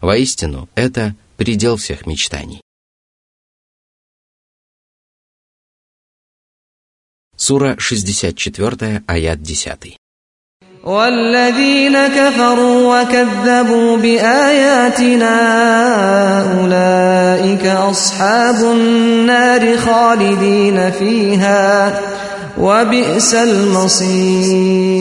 Воистину, 0.00 0.68
это 0.74 1.14
предел 1.36 1.76
всех 1.76 2.06
мечтаний. 2.06 2.60
Сура 7.39 7.75
64, 7.79 9.03
аят 9.07 9.39
10. 9.43 9.95
والذين 10.85 12.07
كفروا 12.07 13.01
وكذبوا 13.01 13.97
بآياتنا 13.97 15.35
أولئك 16.59 17.65
أصحاب 17.65 18.55
النار 18.55 19.77
خالدين 19.77 20.91
فيها 20.91 22.01
وبئس 22.57 23.33
المصير 23.35 24.95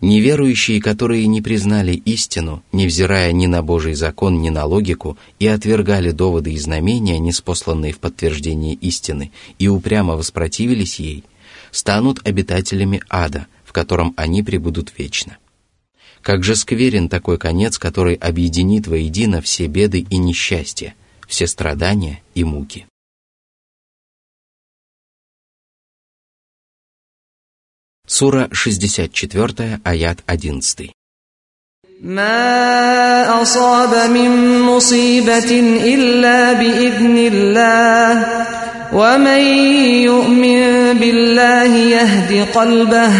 Неверующие, 0.00 0.80
которые 0.80 1.26
не 1.26 1.42
признали 1.42 1.92
истину, 1.92 2.62
невзирая 2.72 3.32
ни 3.32 3.46
на 3.46 3.62
Божий 3.62 3.92
закон, 3.92 4.40
ни 4.40 4.48
на 4.48 4.64
логику, 4.64 5.18
и 5.38 5.46
отвергали 5.46 6.10
доводы 6.10 6.54
и 6.54 6.58
знамения, 6.58 7.18
неспосланные 7.18 7.92
в 7.92 7.98
подтверждение 7.98 8.74
истины, 8.74 9.30
и 9.58 9.68
упрямо 9.68 10.16
воспротивились 10.16 11.00
ей, 11.00 11.24
станут 11.70 12.26
обитателями 12.26 13.02
ада, 13.10 13.46
в 13.64 13.72
котором 13.72 14.14
они 14.16 14.42
пребудут 14.42 14.90
вечно. 14.96 15.36
Как 16.22 16.44
же 16.44 16.56
скверен 16.56 17.10
такой 17.10 17.36
конец, 17.36 17.78
который 17.78 18.14
объединит 18.14 18.86
воедино 18.86 19.42
все 19.42 19.66
беды 19.66 20.06
и 20.08 20.16
несчастья, 20.16 20.94
все 21.28 21.46
страдания 21.46 22.22
и 22.34 22.42
муки. 22.42 22.86
Сура 28.09 28.49
64, 28.51 29.79
аят 29.83 30.17
11. 30.27 30.91
ما 32.01 33.41
أصاب 33.41 34.11
من 34.11 34.59
مصيبة 34.61 35.51
إلا 35.93 36.53
بإذن 36.53 37.17
الله 37.17 38.11
ومن 38.93 39.41
يؤمن 40.03 40.93
بالله 40.99 41.71
يهد 41.75 42.47
قلبه 42.53 43.11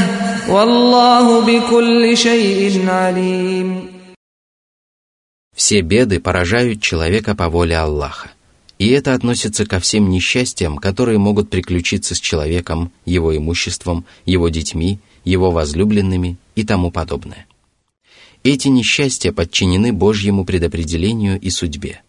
والله 0.50 1.42
بكل 1.42 2.18
شيء 2.18 2.86
عليم 2.90 3.96
Все 5.56 5.80
беды 5.82 6.20
поражают 6.20 6.82
человека 6.82 7.34
по 7.34 7.48
воле 7.50 7.78
Аллаха. 7.78 8.30
И 8.81 8.89
это 8.89 9.13
относится 9.13 9.67
ко 9.67 9.79
всем 9.79 10.09
несчастьям, 10.09 10.79
которые 10.79 11.19
могут 11.19 11.51
приключиться 11.51 12.15
с 12.15 12.19
человеком, 12.19 12.91
его 13.05 13.37
имуществом, 13.37 14.07
его 14.25 14.49
детьми, 14.49 14.99
его 15.23 15.51
возлюбленными 15.51 16.39
и 16.55 16.65
тому 16.65 16.91
подобное. 16.91 17.47
Эти 18.43 18.69
несчастья 18.69 19.33
подчинены 19.33 19.93
Божьему 19.93 20.47
предопределению 20.47 21.39
и 21.39 21.51
судьбе. 21.51 22.01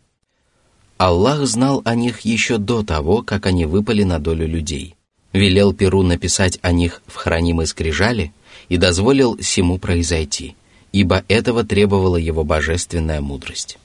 Аллах 0.97 1.45
знал 1.45 1.81
о 1.83 1.93
них 1.93 2.21
еще 2.21 2.57
до 2.57 2.83
того, 2.83 3.21
как 3.21 3.47
они 3.47 3.65
выпали 3.65 4.03
на 4.03 4.19
долю 4.19 4.47
людей. 4.47 4.95
Велел 5.33 5.73
Перу 5.73 6.03
написать 6.03 6.57
о 6.61 6.71
них 6.71 7.01
в 7.05 7.15
хранимой 7.15 7.67
скрижали 7.67 8.31
и 8.69 8.77
дозволил 8.77 9.37
всему 9.39 9.77
произойти, 9.77 10.55
ибо 10.93 11.25
этого 11.27 11.65
требовала 11.65 12.15
его 12.15 12.45
божественная 12.45 13.19
мудрость. 13.19 13.77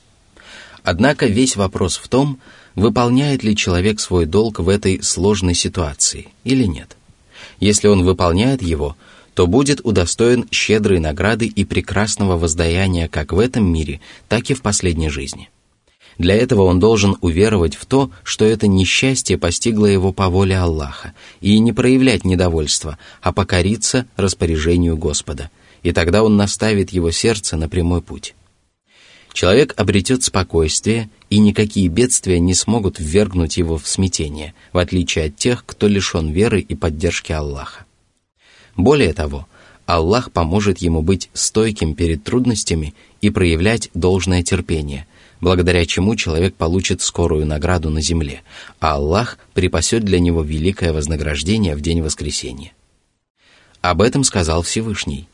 Однако 0.85 1.27
весь 1.27 1.57
вопрос 1.57 1.97
в 1.97 2.07
том, 2.07 2.39
выполняет 2.77 3.43
ли 3.43 3.57
человек 3.57 3.99
свой 3.99 4.27
долг 4.27 4.61
в 4.61 4.69
этой 4.69 5.03
сложной 5.03 5.55
ситуации 5.55 6.29
или 6.45 6.65
нет. 6.65 6.97
Если 7.59 7.89
он 7.89 8.05
выполняет 8.05 8.63
его, 8.63 8.97
то 9.35 9.47
будет 9.47 9.81
удостоен 9.83 10.47
щедрой 10.51 11.01
награды 11.01 11.47
и 11.47 11.65
прекрасного 11.65 12.39
воздаяния 12.39 13.09
как 13.09 13.33
в 13.33 13.39
этом 13.39 13.71
мире, 13.71 14.01
так 14.29 14.51
и 14.51 14.55
в 14.55 14.63
последней 14.63 15.11
жизни. 15.11 15.51
Для 16.19 16.35
этого 16.35 16.63
он 16.63 16.81
должен 16.81 17.17
уверовать 17.21 17.75
в 17.75 17.85
то, 17.85 18.11
что 18.23 18.47
это 18.47 18.67
несчастье 18.67 19.37
постигло 19.37 19.85
его 19.85 20.13
по 20.13 20.29
воле 20.31 20.57
Аллаха, 20.57 21.13
и 21.43 21.59
не 21.59 21.73
проявлять 21.75 22.25
недовольства, 22.25 22.97
а 23.21 23.33
покориться 23.33 24.07
распоряжению 24.17 24.97
Господа, 24.97 25.51
и 25.83 25.93
тогда 25.93 26.23
он 26.23 26.37
наставит 26.37 26.91
его 26.91 27.11
сердце 27.11 27.59
на 27.59 27.69
прямой 27.69 28.01
путь. 28.01 28.35
Человек 29.37 29.75
обретет 29.77 30.23
спокойствие, 30.23 31.11
и 31.29 31.39
никакие 31.39 31.89
бедствия 31.89 32.41
не 32.41 32.55
смогут 32.55 32.99
ввергнуть 32.99 33.59
его 33.59 33.77
в 33.77 33.87
смятение, 33.87 34.55
в 34.73 34.79
отличие 34.79 35.27
от 35.27 35.37
тех, 35.37 35.63
кто 35.67 35.89
лишен 35.89 36.31
веры 36.31 36.59
и 36.61 36.75
поддержки 36.75 37.33
Аллаха. 37.33 37.85
Более 38.77 39.13
того, 39.13 39.47
Аллах 39.85 40.33
поможет 40.33 40.79
ему 40.79 41.03
быть 41.03 41.29
стойким 41.35 41.95
перед 41.95 42.25
трудностями 42.25 42.95
и 43.21 43.29
проявлять 43.29 43.91
должное 43.93 44.43
терпение, 44.43 45.07
благодаря 45.43 45.85
чему 45.85 46.17
человек 46.17 46.55
получит 46.55 47.03
скорую 47.03 47.45
награду 47.45 47.91
на 47.91 48.01
земле, 48.01 48.41
а 48.81 48.95
Аллах 48.95 49.37
припасет 49.53 50.03
для 50.03 50.19
него 50.19 50.41
великое 50.41 50.95
вознаграждение 50.95 51.77
в 51.77 51.83
день 51.83 52.01
воскресения. 52.01 52.73
Об 53.83 54.01
этом 54.01 54.25
сказал 54.25 54.63
Всевышний. 54.63 55.29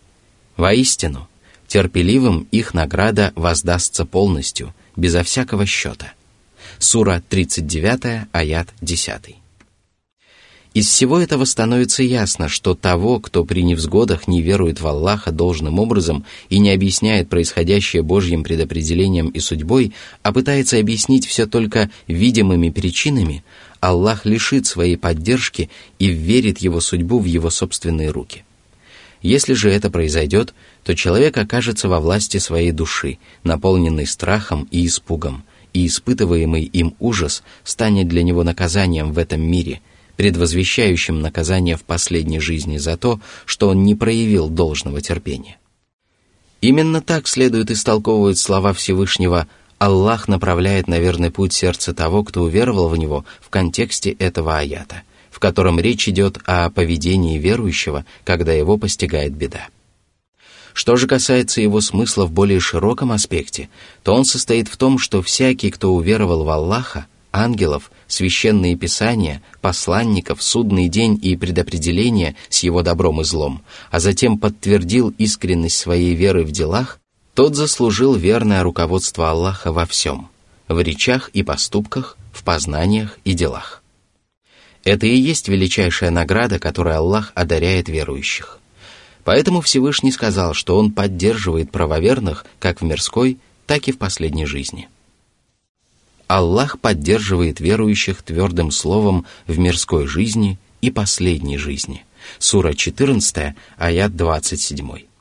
«Воистину, 0.56 1.28
терпеливым 1.72 2.46
их 2.50 2.74
награда 2.74 3.32
воздастся 3.34 4.04
полностью, 4.04 4.74
безо 4.94 5.22
всякого 5.22 5.64
счета». 5.64 6.12
Сура 6.78 7.22
39, 7.30 8.26
аят 8.30 8.68
10. 8.82 9.36
Из 10.74 10.86
всего 10.86 11.18
этого 11.18 11.44
становится 11.46 12.02
ясно, 12.02 12.48
что 12.48 12.74
того, 12.74 13.20
кто 13.20 13.44
при 13.44 13.62
невзгодах 13.62 14.28
не 14.28 14.42
верует 14.42 14.80
в 14.80 14.86
Аллаха 14.86 15.30
должным 15.30 15.78
образом 15.78 16.26
и 16.50 16.58
не 16.58 16.70
объясняет 16.70 17.30
происходящее 17.30 18.02
Божьим 18.02 18.42
предопределением 18.42 19.28
и 19.28 19.38
судьбой, 19.40 19.92
а 20.22 20.32
пытается 20.32 20.78
объяснить 20.78 21.26
все 21.26 21.46
только 21.46 21.90
видимыми 22.06 22.68
причинами, 22.68 23.44
Аллах 23.80 24.26
лишит 24.26 24.66
своей 24.66 24.96
поддержки 24.96 25.70
и 25.98 26.08
верит 26.08 26.58
его 26.58 26.80
судьбу 26.80 27.18
в 27.18 27.24
его 27.24 27.48
собственные 27.48 28.10
руки. 28.10 28.44
Если 29.22 29.54
же 29.54 29.70
это 29.70 29.90
произойдет, 29.90 30.52
то 30.84 30.94
человек 30.94 31.38
окажется 31.38 31.88
во 31.88 32.00
власти 32.00 32.38
своей 32.38 32.72
души, 32.72 33.18
наполненной 33.44 34.06
страхом 34.06 34.68
и 34.70 34.86
испугом, 34.86 35.44
и 35.72 35.86
испытываемый 35.86 36.64
им 36.64 36.94
ужас 36.98 37.42
станет 37.64 38.08
для 38.08 38.22
него 38.22 38.42
наказанием 38.44 39.12
в 39.12 39.18
этом 39.18 39.40
мире– 39.40 39.80
предвозвещающим 40.16 41.20
наказание 41.20 41.76
в 41.76 41.82
последней 41.82 42.40
жизни 42.40 42.78
за 42.78 42.96
то, 42.96 43.20
что 43.44 43.68
он 43.68 43.84
не 43.84 43.94
проявил 43.94 44.48
должного 44.48 45.00
терпения. 45.00 45.58
Именно 46.60 47.00
так 47.00 47.26
следует 47.26 47.70
истолковывать 47.70 48.38
слова 48.38 48.72
Всевышнего 48.72 49.48
«Аллах 49.78 50.28
направляет 50.28 50.86
на 50.86 51.00
верный 51.00 51.32
путь 51.32 51.52
сердце 51.52 51.92
того, 51.92 52.22
кто 52.22 52.42
уверовал 52.42 52.88
в 52.88 52.96
него» 52.96 53.24
в 53.40 53.50
контексте 53.50 54.10
этого 54.10 54.58
аята, 54.58 55.02
в 55.32 55.40
котором 55.40 55.80
речь 55.80 56.08
идет 56.08 56.38
о 56.44 56.70
поведении 56.70 57.38
верующего, 57.38 58.04
когда 58.22 58.52
его 58.52 58.76
постигает 58.76 59.32
беда. 59.32 59.68
Что 60.74 60.96
же 60.96 61.06
касается 61.06 61.60
его 61.60 61.80
смысла 61.80 62.26
в 62.26 62.32
более 62.32 62.60
широком 62.60 63.12
аспекте, 63.12 63.68
то 64.02 64.14
он 64.14 64.24
состоит 64.24 64.68
в 64.68 64.76
том, 64.76 64.98
что 64.98 65.22
всякий, 65.22 65.70
кто 65.70 65.94
уверовал 65.94 66.44
в 66.44 66.50
Аллаха, 66.50 67.06
ангелов, 67.32 67.90
священные 68.06 68.76
писания, 68.76 69.42
посланников, 69.60 70.42
судный 70.42 70.88
день 70.88 71.18
и 71.20 71.34
предопределение 71.36 72.36
с 72.50 72.62
его 72.62 72.82
добром 72.82 73.22
и 73.22 73.24
злом, 73.24 73.62
а 73.90 74.00
затем 74.00 74.38
подтвердил 74.38 75.14
искренность 75.16 75.78
своей 75.78 76.14
веры 76.14 76.44
в 76.44 76.52
делах, 76.52 77.00
тот 77.34 77.56
заслужил 77.56 78.14
верное 78.14 78.62
руководство 78.62 79.30
Аллаха 79.30 79.72
во 79.72 79.86
всем, 79.86 80.28
в 80.68 80.78
речах 80.78 81.30
и 81.32 81.42
поступках, 81.42 82.18
в 82.32 82.44
познаниях 82.44 83.18
и 83.24 83.32
делах. 83.32 83.81
Это 84.84 85.06
и 85.06 85.16
есть 85.16 85.48
величайшая 85.48 86.10
награда, 86.10 86.58
которой 86.58 86.96
Аллах 86.96 87.32
одаряет 87.34 87.88
верующих. 87.88 88.58
Поэтому 89.24 89.60
Всевышний 89.60 90.10
сказал, 90.10 90.54
что 90.54 90.76
Он 90.76 90.90
поддерживает 90.90 91.70
правоверных 91.70 92.44
как 92.58 92.80
в 92.80 92.84
мирской, 92.84 93.38
так 93.66 93.86
и 93.86 93.92
в 93.92 93.98
последней 93.98 94.46
жизни. 94.46 94.88
Аллах 96.26 96.80
поддерживает 96.80 97.60
верующих 97.60 98.22
твердым 98.22 98.70
словом 98.70 99.26
в 99.46 99.58
мирской 99.58 100.06
жизни 100.06 100.58
и 100.80 100.90
последней 100.90 101.58
жизни. 101.58 102.04
Сура 102.38 102.72
14, 102.72 103.54
аят 103.76 104.16
27. 104.16 105.11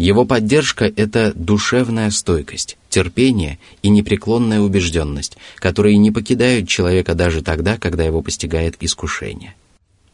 Его 0.00 0.24
поддержка– 0.24 0.86
это 0.96 1.30
душевная 1.34 2.10
стойкость, 2.10 2.78
терпение 2.88 3.58
и 3.82 3.90
непреклонная 3.90 4.60
убежденность, 4.60 5.36
которые 5.56 5.98
не 5.98 6.10
покидают 6.10 6.66
человека 6.70 7.14
даже 7.14 7.42
тогда, 7.42 7.76
когда 7.76 8.02
его 8.02 8.22
постигает 8.22 8.76
искушение. 8.80 9.54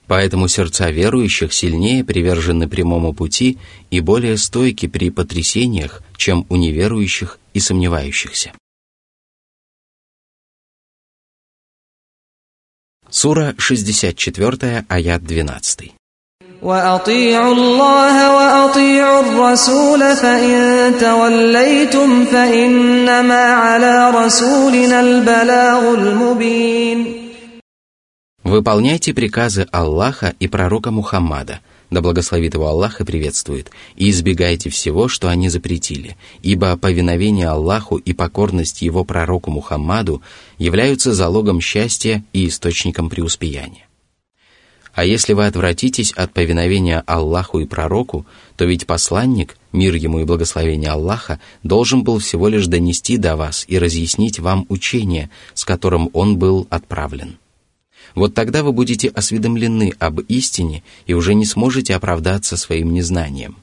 Поэтому 0.09 0.49
сердца 0.49 0.91
верующих 0.91 1.53
сильнее 1.53 2.03
привержены 2.03 2.69
прямому 2.69 3.13
пути 3.13 3.59
и 3.93 4.01
более 4.01 4.39
стойки 4.39 4.89
при 4.89 5.11
потрясениях, 5.11 6.03
чем 6.17 6.47
у 6.49 6.57
неверующих 6.57 7.39
и 7.55 7.61
сомневающихся. 7.61 8.55
Сура 13.09 13.55
64, 13.57 14.85
аят 14.89 15.23
12. 15.23 15.93
وأطيعوا 16.66 17.54
الله 17.54 18.36
وأطيعوا 18.36 19.22
الرسول 19.22 20.00
فإن 20.16 20.94
توليتم 21.00 22.26
فإنما 22.26 23.44
على 23.44 24.12
رسولنا 24.12 25.00
البلاغ 25.00 25.94
المبين 25.94 27.22
Выполняйте 28.44 29.14
приказы 29.14 29.68
Аллаха 29.72 30.34
и 30.40 30.48
пророка 30.48 30.92
Мухаммада – 30.92 31.72
да 31.92 32.02
благословит 32.02 32.54
его 32.54 32.68
Аллах 32.68 33.02
и 33.02 33.04
приветствует, 33.04 33.70
и 33.98 34.10
избегайте 34.10 34.70
всего, 34.70 35.10
что 35.10 35.28
они 35.28 35.50
запретили, 35.50 36.16
ибо 36.42 36.76
повиновение 36.78 37.50
Аллаху 37.50 37.98
и 37.98 38.14
покорность 38.14 38.82
его 38.82 39.04
пророку 39.04 39.52
Мухаммаду 39.52 40.22
являются 40.58 41.14
залогом 41.14 41.60
счастья 41.60 42.24
и 42.32 42.48
источником 42.48 43.10
преуспеяния. 43.10 43.85
А 44.97 45.05
если 45.05 45.35
вы 45.35 45.45
отвратитесь 45.45 46.11
от 46.13 46.33
повиновения 46.33 47.03
Аллаху 47.07 47.61
и 47.61 47.67
пророку, 47.67 48.25
то 48.57 48.65
ведь 48.65 48.87
посланник, 48.87 49.59
мир 49.71 49.95
ему 49.95 50.21
и 50.21 50.25
благословение 50.25 50.89
Аллаха, 50.89 51.39
должен 51.63 52.03
был 52.03 52.19
всего 52.19 52.49
лишь 52.49 52.67
донести 52.67 53.19
до 53.19 53.37
вас 53.37 53.67
и 53.69 53.79
разъяснить 53.79 54.41
вам 54.41 54.65
учение, 54.71 55.29
с 55.53 55.67
которым 55.67 56.09
он 56.15 56.39
был 56.39 56.67
отправлен. 56.71 57.37
Вот 58.15 58.33
тогда 58.33 58.63
вы 58.63 58.73
будете 58.73 59.09
осведомлены 59.09 59.93
об 59.99 60.21
истине 60.21 60.83
и 61.07 61.13
уже 61.13 61.35
не 61.35 61.45
сможете 61.45 61.95
оправдаться 61.95 62.57
своим 62.57 62.95
незнанием. 62.95 63.57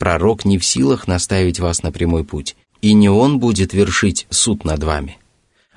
Пророк 0.00 0.44
не 0.44 0.58
в 0.58 0.64
силах 0.64 1.06
наставить 1.06 1.60
вас 1.60 1.84
на 1.84 1.92
прямой 1.92 2.24
путь, 2.24 2.56
и 2.82 2.94
не 2.94 3.08
он 3.08 3.38
будет 3.38 3.74
вершить 3.74 4.26
суд 4.28 4.64
над 4.64 4.82
вами. 4.82 5.18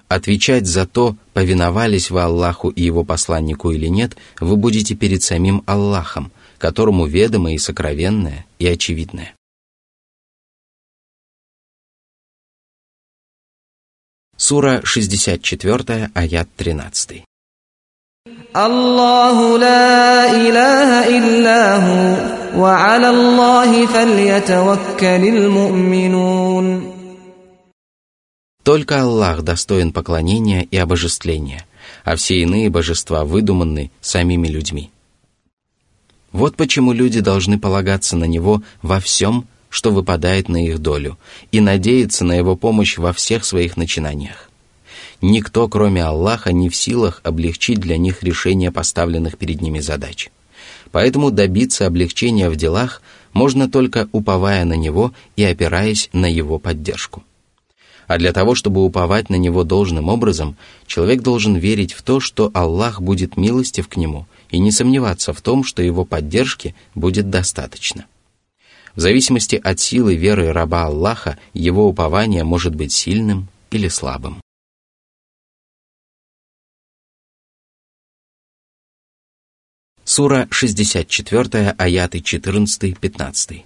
Отвечать 0.08 0.66
за 0.66 0.86
то, 0.86 1.16
повиновались 1.34 2.10
вы 2.10 2.24
Аллаху 2.24 2.70
и 2.70 2.82
его 2.82 3.04
посланнику 3.04 3.72
или 3.72 3.88
нет, 3.88 4.16
вы 4.40 4.56
будете 4.56 4.96
перед 4.96 5.22
самим 5.22 5.64
Аллахом, 5.66 6.32
которому 6.58 7.06
ведомо 7.06 7.54
и 7.54 7.58
сокровенное, 7.58 8.46
и 8.58 8.68
очевидное. 8.68 9.34
Сура 14.38 14.82
64, 14.84 16.12
аят 16.14 16.48
13. 16.56 17.24
Аллаху 18.54 19.58
ла. 19.58 20.28
Только 28.68 29.02
Аллах 29.02 29.44
достоин 29.44 29.94
поклонения 29.94 30.62
и 30.70 30.76
обожествления, 30.76 31.66
а 32.04 32.18
все 32.18 32.42
иные 32.42 32.70
божества 32.70 33.24
выдуманы 33.24 33.92
самими 34.02 34.50
людьми. 34.50 34.92
Вот 36.34 36.58
почему 36.58 36.92
люди 36.92 37.22
должны 37.22 37.58
полагаться 37.58 38.18
на 38.18 38.26
Него 38.26 38.62
во 38.82 39.00
всем, 39.00 39.48
что 39.70 39.92
выпадает 39.92 40.50
на 40.50 40.66
их 40.66 40.80
долю, 40.80 41.18
и 41.54 41.62
надеяться 41.62 42.26
на 42.26 42.34
его 42.34 42.58
помощь 42.58 42.98
во 42.98 43.14
всех 43.14 43.46
своих 43.46 43.78
начинаниях. 43.78 44.50
Никто, 45.22 45.70
кроме 45.70 46.04
Аллаха, 46.04 46.52
не 46.52 46.68
в 46.68 46.76
силах 46.76 47.22
облегчить 47.24 47.80
для 47.80 47.96
них 47.96 48.22
решение 48.22 48.74
поставленных 48.74 49.38
перед 49.38 49.62
ними 49.62 49.80
задач. 49.80 50.30
Поэтому 50.92 51.32
добиться 51.32 51.88
облегчения 51.88 52.50
в 52.50 52.58
делах 52.58 53.02
можно 53.32 53.70
только 53.70 54.10
уповая 54.12 54.66
на 54.66 54.74
Него 54.74 55.14
и 55.38 55.46
опираясь 55.46 56.10
на 56.12 56.26
Его 56.26 56.60
поддержку. 56.60 57.24
А 58.08 58.18
для 58.18 58.32
того, 58.32 58.56
чтобы 58.56 58.84
уповать 58.84 59.30
на 59.30 59.36
Него 59.36 59.64
должным 59.64 60.08
образом, 60.10 60.56
человек 60.88 61.22
должен 61.22 61.56
верить 61.56 61.94
в 61.94 62.02
то, 62.02 62.20
что 62.20 62.50
Аллах 62.54 63.02
будет 63.02 63.38
милостив 63.38 63.88
к 63.88 63.98
нему, 63.98 64.26
и 64.50 64.60
не 64.60 64.72
сомневаться 64.72 65.34
в 65.34 65.42
том, 65.42 65.64
что 65.64 65.84
Его 65.84 66.06
поддержки 66.06 66.74
будет 66.96 67.30
достаточно. 67.30 68.06
В 68.96 69.02
зависимости 69.02 69.62
от 69.62 69.80
силы 69.80 70.16
веры 70.16 70.52
раба 70.52 70.86
Аллаха, 70.86 71.38
его 71.54 71.88
упование 71.88 72.44
может 72.44 72.74
быть 72.74 72.92
сильным 72.92 73.48
или 73.70 73.90
слабым. 73.90 74.42
Сура 80.04 80.48
64, 80.50 81.76
аяты 81.78 82.20
14-15. 82.20 83.66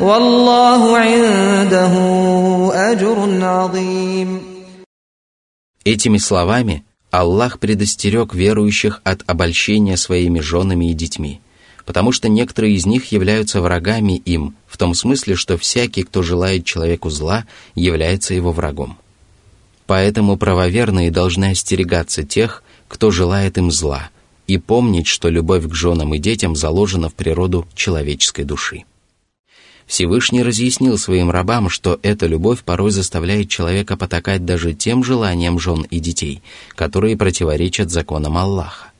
والله 0.00 0.98
عنده 0.98 1.92
أجر 2.92 3.44
عظيم 3.44 4.40
Этими 5.84 6.18
словами 6.18 6.84
Аллах 7.10 7.58
предостерег 7.58 8.34
верующих 8.34 9.00
от 9.02 9.22
обольщения 9.26 9.96
своими 9.96 10.40
женами 10.40 10.90
и 10.90 10.94
детьми, 10.94 11.40
потому 11.86 12.12
что 12.12 12.28
некоторые 12.28 12.74
из 12.74 12.84
них 12.84 13.12
являются 13.12 13.62
врагами 13.62 14.12
им, 14.26 14.54
в 14.66 14.76
том 14.76 14.92
смысле, 14.94 15.34
что 15.34 15.56
всякий, 15.56 16.02
кто 16.02 16.22
желает 16.22 16.66
человеку 16.66 17.08
зла, 17.08 17.46
является 17.74 18.34
его 18.34 18.52
врагом. 18.52 18.98
Поэтому 19.86 20.36
правоверные 20.36 21.10
должны 21.10 21.52
остерегаться 21.52 22.24
тех, 22.24 22.62
кто 22.88 23.10
желает 23.10 23.56
им 23.56 23.70
зла, 23.70 24.10
и 24.46 24.58
помнить, 24.58 25.06
что 25.06 25.30
любовь 25.30 25.66
к 25.66 25.74
женам 25.74 26.12
и 26.12 26.18
детям 26.18 26.54
заложена 26.54 27.08
в 27.08 27.14
природу 27.14 27.66
человеческой 27.74 28.44
души. 28.44 28.84
Всевышний 29.85 30.43
разъяснил 30.43 30.97
своим 30.97 31.29
рабам, 31.29 31.69
что 31.69 31.99
эта 32.03 32.25
любовь 32.25 32.63
порой 32.63 32.91
заставляет 32.91 33.49
человека 33.49 33.97
потакать 33.97 34.45
даже 34.45 34.73
тем 34.73 35.03
желаниям 35.03 35.59
жен 35.59 35.85
и 35.89 35.99
детей, 35.99 36.41
которые 36.75 37.17
противоречат 37.17 37.91
законам 37.91 38.37
Аллаха. 38.37 38.93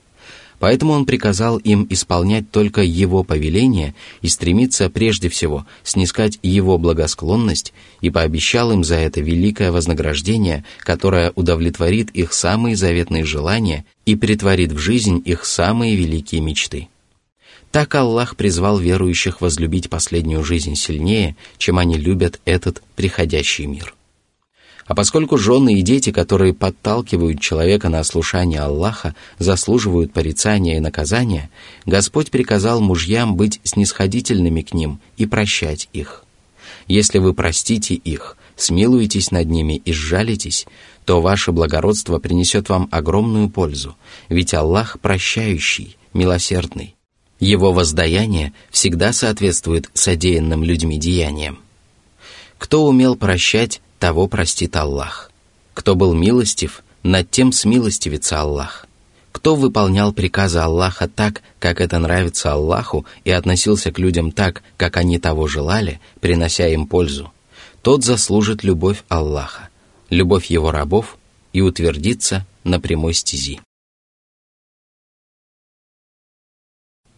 Поэтому 0.63 0.93
он 0.93 1.05
приказал 1.05 1.57
им 1.57 1.85
исполнять 1.89 2.49
только 2.49 2.83
его 2.83 3.25
повеление 3.25 3.95
и 4.21 4.29
стремиться 4.29 4.89
прежде 4.89 5.27
всего 5.27 5.65
снискать 5.83 6.39
его 6.41 6.77
благосклонность 6.77 7.73
и 7.99 8.09
пообещал 8.09 8.71
им 8.71 8.85
за 8.85 8.95
это 8.95 9.19
великое 9.19 9.73
вознаграждение, 9.73 10.63
которое 10.79 11.33
удовлетворит 11.35 12.11
их 12.11 12.31
самые 12.31 12.77
заветные 12.77 13.25
желания 13.25 13.83
и 14.05 14.15
притворит 14.15 14.71
в 14.71 14.77
жизнь 14.77 15.21
их 15.25 15.43
самые 15.43 15.97
великие 15.97 16.39
мечты. 16.39 16.87
Так 17.73 17.95
Аллах 17.95 18.35
призвал 18.35 18.77
верующих 18.77 19.41
возлюбить 19.41 19.89
последнюю 19.89 20.43
жизнь 20.43 20.75
сильнее, 20.75 21.35
чем 21.57 21.79
они 21.79 21.97
любят 21.97 22.39
этот 22.45 22.83
приходящий 22.95 23.65
мир. 23.65 23.95
А 24.85 24.93
поскольку 24.93 25.39
жены 25.39 25.79
и 25.79 25.81
дети, 25.81 26.11
которые 26.11 26.53
подталкивают 26.53 27.41
человека 27.41 27.89
на 27.89 28.01
ослушание 28.01 28.59
Аллаха, 28.59 29.15
заслуживают 29.39 30.13
порицания 30.13 30.77
и 30.77 30.81
наказания, 30.81 31.49
Господь 31.87 32.29
приказал 32.29 32.79
мужьям 32.79 33.35
быть 33.35 33.59
снисходительными 33.63 34.61
к 34.61 34.75
ним 34.75 34.99
и 35.17 35.25
прощать 35.25 35.89
их. 35.93 36.25
Если 36.87 37.17
вы 37.17 37.33
простите 37.33 37.95
их, 37.95 38.37
смилуетесь 38.55 39.31
над 39.31 39.49
ними 39.49 39.81
и 39.83 39.93
сжалитесь, 39.93 40.67
то 41.05 41.21
ваше 41.21 41.51
благородство 41.51 42.19
принесет 42.19 42.69
вам 42.69 42.87
огромную 42.91 43.49
пользу, 43.49 43.95
ведь 44.29 44.53
Аллах 44.53 44.99
прощающий, 44.99 45.97
милосердный. 46.13 46.92
Его 47.43 47.73
воздаяние 47.73 48.53
всегда 48.71 49.11
соответствует 49.11 49.89
содеянным 49.93 50.63
людьми 50.63 50.97
деяниям. 50.97 51.59
Кто 52.57 52.85
умел 52.85 53.17
прощать, 53.17 53.81
того 53.99 54.27
простит 54.27 54.77
Аллах. 54.77 55.29
Кто 55.73 55.93
был 55.95 56.13
милостив, 56.13 56.85
над 57.03 57.29
тем 57.29 57.51
смилостивится 57.51 58.39
Аллах. 58.39 58.87
Кто 59.33 59.55
выполнял 59.55 60.13
приказы 60.13 60.59
Аллаха 60.59 61.09
так, 61.09 61.41
как 61.59 61.81
это 61.81 61.99
нравится 61.99 62.53
Аллаху, 62.53 63.05
и 63.25 63.31
относился 63.31 63.91
к 63.91 63.99
людям 63.99 64.31
так, 64.31 64.63
как 64.77 64.95
они 64.95 65.19
того 65.19 65.45
желали, 65.47 65.99
принося 66.21 66.69
им 66.69 66.87
пользу, 66.87 67.33
тот 67.81 68.05
заслужит 68.05 68.63
любовь 68.63 69.03
Аллаха, 69.09 69.67
любовь 70.09 70.45
его 70.45 70.71
рабов 70.71 71.17
и 71.51 71.59
утвердится 71.59 72.47
на 72.63 72.79
прямой 72.79 73.13
стези. 73.13 73.59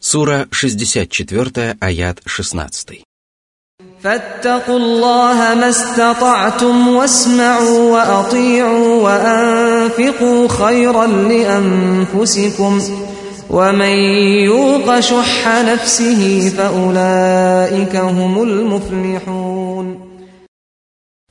Сура 0.04 0.48
64, 0.50 1.76
аят 1.80 2.20
16. 2.26 3.02
فاتقوا 4.02 4.76
الله 4.76 5.54
ما 5.54 5.68
استطعتم 5.68 6.88
واسمعوا 6.88 7.92
وأطيعوا 7.92 9.02
وأنفقوا 9.02 10.48
خيرا 10.48 11.06
لأنفسكم 11.06 12.82
ومن 13.50 13.96
يوق 14.44 15.00
شح 15.00 15.48
نفسه 15.48 16.52
فأولئك 16.56 17.96
هم 17.96 18.42
المفلحون 18.42 20.10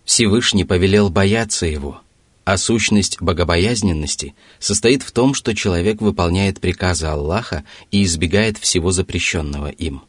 Всевышний 0.06 0.63
повелел 0.63 1.10
бояться 1.10 1.65
Его – 1.65 2.10
а 2.44 2.59
сущность 2.59 3.20
богобоязненности 3.20 4.35
состоит 4.59 5.02
в 5.02 5.12
том, 5.12 5.35
что 5.35 5.54
человек 5.54 6.00
выполняет 6.00 6.61
приказы 6.61 7.07
Аллаха 7.07 7.64
и 7.90 8.04
избегает 8.04 8.59
всего 8.59 8.90
запрещенного 8.92 9.68
им. 9.68 10.02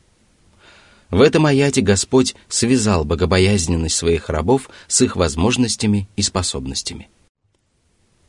В 1.09 1.21
этом 1.21 1.45
аяте 1.45 1.81
Господь 1.81 2.35
связал 2.49 3.05
богобоязненность 3.05 3.95
своих 3.95 4.29
рабов 4.29 4.69
с 4.87 5.01
их 5.01 5.15
возможностями 5.15 6.09
и 6.15 6.21
способностями. 6.21 7.09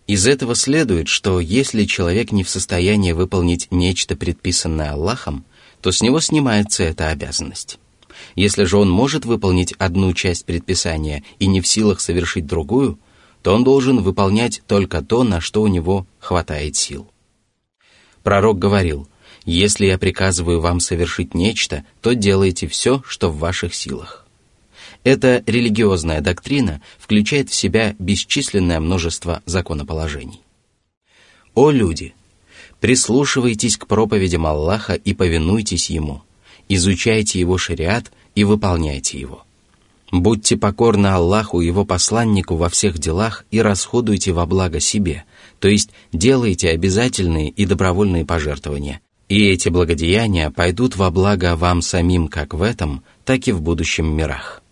Из 0.07 0.29
этого 0.29 0.55
следует, 0.55 1.09
что 1.09 1.41
если 1.41 1.85
человек 1.85 2.31
не 2.31 2.45
в 2.45 2.49
состоянии 2.49 3.11
выполнить 3.11 3.67
нечто 3.73 4.15
предписанное 4.15 4.93
Аллахом, 4.93 5.45
то 5.81 5.91
с 5.91 6.01
него 6.01 6.21
снимается 6.21 6.85
эта 6.85 7.09
обязанность. 7.09 7.81
Если 8.37 8.65
же 8.65 8.77
он 8.77 8.89
может 8.89 9.25
выполнить 9.25 9.73
одну 9.79 10.13
часть 10.13 10.45
предписания 10.45 11.25
и 11.41 11.49
не 11.49 11.61
в 11.61 11.67
силах 11.67 12.01
совершить 12.01 12.47
другую– 12.47 13.01
то 13.47 13.55
он 13.55 13.63
должен 13.63 14.03
выполнять 14.03 14.61
только 14.67 15.03
то, 15.03 15.23
на 15.23 15.41
что 15.41 15.63
у 15.63 15.69
него 15.69 16.05
хватает 16.19 16.75
сил. 16.75 17.09
Пророк 18.25 18.59
говорил, 18.59 19.07
«Если 19.45 19.87
я 19.87 19.99
приказываю 19.99 20.61
вам 20.61 20.81
совершить 20.81 21.33
нечто, 21.33 21.85
то 22.01 22.17
делайте 22.17 22.67
все, 22.67 23.05
что 23.07 23.31
в 23.31 23.39
ваших 23.39 23.73
силах». 23.73 24.27
Эта 25.05 25.45
религиозная 25.47 26.21
доктрина 26.21 26.83
включает 26.99 27.49
в 27.49 27.55
себя 27.55 27.95
бесчисленное 28.01 28.81
множество 28.81 29.45
законоположений. 29.47 30.41
О 31.55 31.71
люди! 31.71 32.17
Прислушивайтесь 32.81 33.77
к 33.77 33.87
проповедям 33.87 34.45
Аллаха 34.45 34.95
и 34.95 35.15
повинуйтесь 35.15 35.89
Ему, 35.89 36.25
изучайте 36.69 37.39
Его 37.39 37.59
шариат 37.59 38.11
и 38.35 38.43
выполняйте 38.43 39.21
его. 39.21 39.46
Будьте 40.13 40.57
покорны 40.57 41.09
Аллаху 41.09 41.61
и 41.61 41.67
Его 41.67 41.85
посланнику 41.85 42.55
во 42.55 42.69
всех 42.69 42.99
делах 42.99 43.45
и 43.51 43.61
расходуйте 43.61 44.33
во 44.33 44.47
благо 44.47 44.79
себе, 44.79 45.25
то 45.59 45.69
есть 45.69 45.91
делайте 46.13 46.71
обязательные 46.71 47.49
и 47.49 47.67
добровольные 47.67 48.25
пожертвования. 48.25 49.01
И 49.29 49.45
эти 49.49 49.69
благодеяния 49.69 50.51
пойдут 50.51 50.95
во 50.95 51.11
благо 51.11 51.57
вам 51.57 51.83
самим 51.83 52.29
как 52.29 52.55
в 52.55 52.63
этом, 52.63 53.03
так 53.25 53.49
и 53.49 53.53
в 53.53 53.61
будущем 53.61 54.07
мирах. 54.07 54.63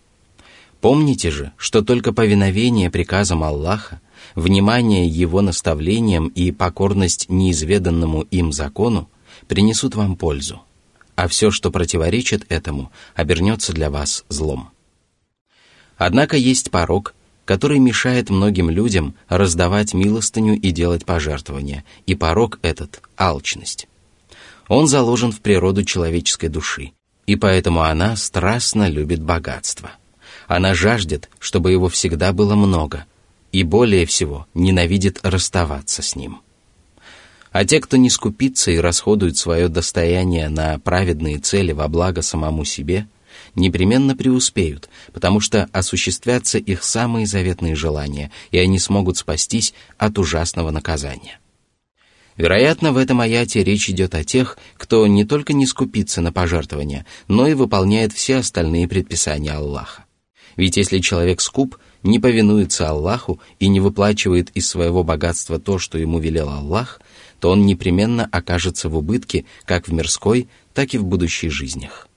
Помните 0.79 1.31
же, 1.31 1.51
что 1.57 1.81
только 1.81 2.13
повиновение 2.13 2.89
приказам 2.89 3.43
Аллаха, 3.43 3.99
внимание 4.35 5.05
Его 5.07 5.41
наставлениям 5.41 6.27
и 6.27 6.51
покорность 6.51 7.25
неизведанному 7.27 8.21
им 8.21 8.53
закону 8.53 9.09
принесут 9.47 9.95
вам 9.95 10.15
пользу, 10.15 10.61
а 11.15 11.27
все, 11.27 11.51
что 11.51 11.71
противоречит 11.71 12.45
этому, 12.47 12.91
обернется 13.15 13.73
для 13.73 13.89
вас 13.89 14.23
злом. 14.29 14.69
Однако 15.97 16.37
есть 16.37 16.71
порог, 16.71 17.13
который 17.45 17.79
мешает 17.79 18.29
многим 18.29 18.69
людям 18.69 19.15
раздавать 19.29 19.93
милостыню 19.93 20.59
и 20.59 20.71
делать 20.71 21.05
пожертвования, 21.05 21.85
и 22.05 22.15
порог 22.15 22.59
этот– 22.61 23.01
алчность. 23.17 23.87
Он 24.67 24.87
заложен 24.87 25.31
в 25.31 25.41
природу 25.41 25.83
человеческой 25.83 26.49
души, 26.49 26.91
и 27.27 27.35
поэтому 27.35 27.83
она 27.83 28.15
страстно 28.15 28.89
любит 28.89 29.21
богатство. 29.21 29.91
Она 30.47 30.73
жаждет, 30.73 31.29
чтобы 31.39 31.71
его 31.71 31.87
всегда 31.87 32.33
было 32.33 32.55
много, 32.55 33.05
и 33.51 33.63
более 33.63 34.05
всего 34.05 34.47
ненавидит 34.53 35.19
расставаться 35.23 36.01
с 36.01 36.15
ним. 36.15 36.41
А 37.51 37.63
те, 37.63 37.79
кто 37.79 37.95
не 37.95 38.09
скупится 38.09 38.71
и 38.71 38.77
расходует 38.77 39.37
свое 39.37 39.69
достояние 39.69 40.49
на 40.49 40.77
праведные 40.79 41.37
цели 41.37 41.71
во 41.71 41.87
благо 41.87 42.21
самому 42.21 42.65
себе, 42.65 43.07
непременно 43.55 44.15
преуспеют, 44.15 44.89
потому 45.13 45.39
что 45.39 45.69
осуществятся 45.71 46.57
их 46.57 46.83
самые 46.83 47.25
заветные 47.25 47.75
желания, 47.75 48.31
и 48.51 48.57
они 48.57 48.79
смогут 48.79 49.17
спастись 49.17 49.73
от 49.97 50.19
ужасного 50.19 50.71
наказания. 50.71 51.39
Вероятно, 52.37 52.91
в 52.91 52.97
этом 52.97 53.21
аяте 53.21 53.63
речь 53.63 53.89
идет 53.89 54.13
о 54.13 54.25
тех, 54.25 54.57
кто 54.77 55.07
не 55.07 55.23
только 55.23 55.53
не 55.53 55.65
скупится 55.65 56.21
на 56.21 56.33
пожертвования, 56.33 57.05
но 57.29 57.47
и 57.47 57.53
выполняет 57.53 58.11
все 58.11 58.37
остальные 58.37 58.89
предписания 58.89 59.51
Аллаха. 59.51 60.03
Ведь 60.57 60.77
если 60.77 60.99
человек 60.99 61.41
скуп, 61.41 61.77
не 62.03 62.19
повинуется 62.19 62.89
Аллаху 62.89 63.39
и 63.59 63.67
не 63.67 63.79
выплачивает 63.79 64.51
из 64.51 64.67
своего 64.67 65.03
богатства 65.03 65.59
то, 65.59 65.79
что 65.79 65.97
ему 65.97 66.19
велел 66.19 66.49
Аллах, 66.49 67.01
то 67.39 67.49
он 67.49 67.65
непременно 67.65 68.27
окажется 68.31 68.89
в 68.89 68.97
убытке 68.97 69.45
как 69.65 69.87
в 69.87 69.93
мирской, 69.93 70.47
так 70.73 70.93
и 70.93 70.97
в 70.97 71.05
будущих 71.05 71.51
жизнях. 71.51 72.07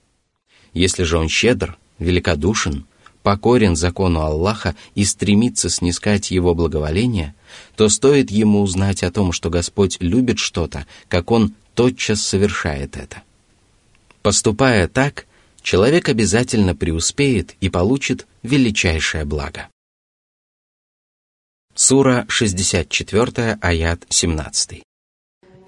Если 0.78 1.02
же 1.02 1.18
он 1.18 1.28
щедр, 1.28 1.76
великодушен, 1.98 2.86
покорен 3.24 3.74
закону 3.74 4.20
Аллаха 4.20 4.76
и 4.94 5.04
стремится 5.04 5.68
снискать 5.68 6.30
его 6.30 6.54
благоволение, 6.54 7.34
то 7.74 7.88
стоит 7.88 8.30
ему 8.30 8.62
узнать 8.62 9.02
о 9.02 9.10
том, 9.10 9.32
что 9.32 9.50
Господь 9.50 9.96
любит 9.98 10.38
что-то, 10.38 10.86
как 11.08 11.32
он 11.32 11.52
тотчас 11.74 12.22
совершает 12.22 12.96
это. 12.96 13.22
Поступая 14.22 14.86
так, 14.86 15.26
человек 15.62 16.08
обязательно 16.08 16.76
преуспеет 16.76 17.56
и 17.60 17.68
получит 17.70 18.28
величайшее 18.44 19.24
благо. 19.24 19.66
Сура 21.74 22.24
64, 22.28 23.58
аят 23.60 24.06
17. 24.10 24.84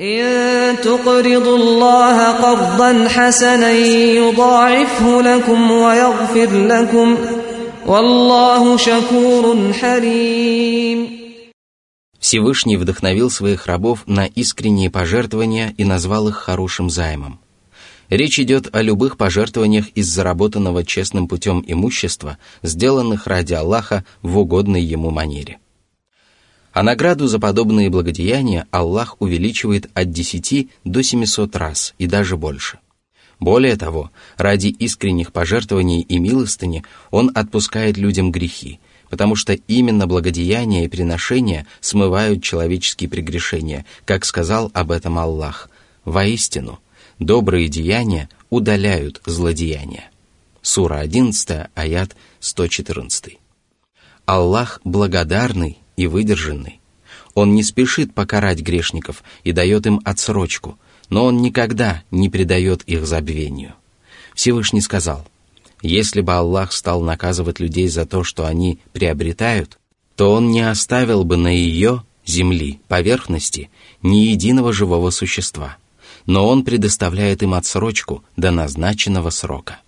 إن 0.02 0.76
تقرضوا 0.84 1.58
الله 1.58 2.32
قرضا 2.32 3.08
حسنا 3.08 3.72
يضاعفه 3.72 5.22
لكم 5.22 5.72
ويغفر 5.72 6.50
لكم 6.68 7.18
والله 7.88 8.78
شكور 8.78 9.74
حليم 9.74 11.26
Всевышний 12.20 12.76
вдохновил 12.76 13.30
своих 13.30 13.68
рабов 13.68 14.04
на 14.08 14.26
искренние 14.26 14.90
пожертвования 14.90 15.76
и 15.78 15.86
назвал 15.86 16.28
их 16.28 16.36
хорошим 16.36 16.90
займом. 16.90 17.40
Речь 18.10 18.40
идет 18.40 18.76
о 18.76 18.82
любых 18.82 19.16
пожертвованиях 19.16 19.90
из 19.90 20.08
заработанного 20.08 20.84
честным 20.84 21.28
путем 21.28 21.64
имущества, 21.66 22.38
сделанных 22.64 23.28
ради 23.28 23.54
Аллаха 23.54 24.04
в 24.22 24.38
угодной 24.40 24.82
ему 24.82 25.12
манере. 25.12 25.59
А 26.73 26.83
награду 26.83 27.27
за 27.27 27.39
подобные 27.39 27.91
благодеяния 27.91 28.67
Аллах 28.71 29.17
увеличивает 29.21 29.91
от 29.95 30.11
10 30.11 30.69
до 30.85 31.03
700 31.03 31.57
раз 31.57 31.95
и 31.99 32.07
даже 32.07 32.37
больше. 32.37 32.79
Более 33.39 33.77
того, 33.77 34.11
ради 34.37 34.69
искренних 34.69 35.33
пожертвований 35.33 36.03
и 36.03 36.19
милостыни 36.19 36.85
Он 37.11 37.31
отпускает 37.35 37.97
людям 37.97 38.31
грехи, 38.31 38.81
потому 39.09 39.35
что 39.35 39.55
именно 39.55 40.07
благодеяния 40.07 40.85
и 40.85 40.89
приношения 40.89 41.67
смывают 41.81 42.43
человеческие 42.43 43.09
прегрешения, 43.09 43.87
как 44.05 44.25
сказал 44.25 44.71
об 44.75 44.91
этом 44.91 45.19
Аллах. 45.19 45.71
Воистину– 46.05 46.79
Добрые 47.21 47.69
деяния 47.69 48.31
удаляют 48.49 49.21
злодеяния. 49.27 50.11
Сура 50.63 51.01
11, 51.01 51.69
аят 51.75 52.17
114. 52.41 53.39
Аллах 54.25 54.81
благодарный 54.85 55.77
и 56.01 56.07
выдержанный. 56.07 56.81
Он 57.35 57.55
не 57.55 57.63
спешит 57.63 58.15
покарать 58.15 58.61
грешников 58.61 59.23
и 59.45 59.53
дает 59.53 59.87
им 59.87 60.01
отсрочку, 60.05 60.79
но 61.09 61.25
Он 61.25 61.43
никогда 61.43 62.03
не 62.11 62.29
предает 62.29 62.83
их 62.83 63.07
забвению. 63.07 63.75
Всевышний 64.35 64.81
сказал, 64.81 65.27
если 65.83 66.21
бы 66.21 66.33
Аллах 66.35 66.73
стал 66.73 67.03
наказывать 67.03 67.61
людей 67.61 67.89
за 67.89 68.07
то, 68.07 68.25
что 68.25 68.47
они 68.47 68.81
приобретают, 68.93 69.79
то 70.17 70.33
Он 70.33 70.51
не 70.51 70.63
оставил 70.63 71.25
бы 71.25 71.37
на 71.37 71.49
ее, 71.49 72.05
земли, 72.25 72.81
поверхности, 72.89 73.71
ни 74.03 74.27
единого 74.27 74.73
живого 74.73 75.11
существа– 75.11 75.77
но 76.27 76.47
он 76.47 76.65
предоставляет 76.65 77.43
им 77.43 77.55
отсрочку 77.55 78.25
до 78.37 78.51
назначенного 78.51 79.31
срока. 79.31 79.81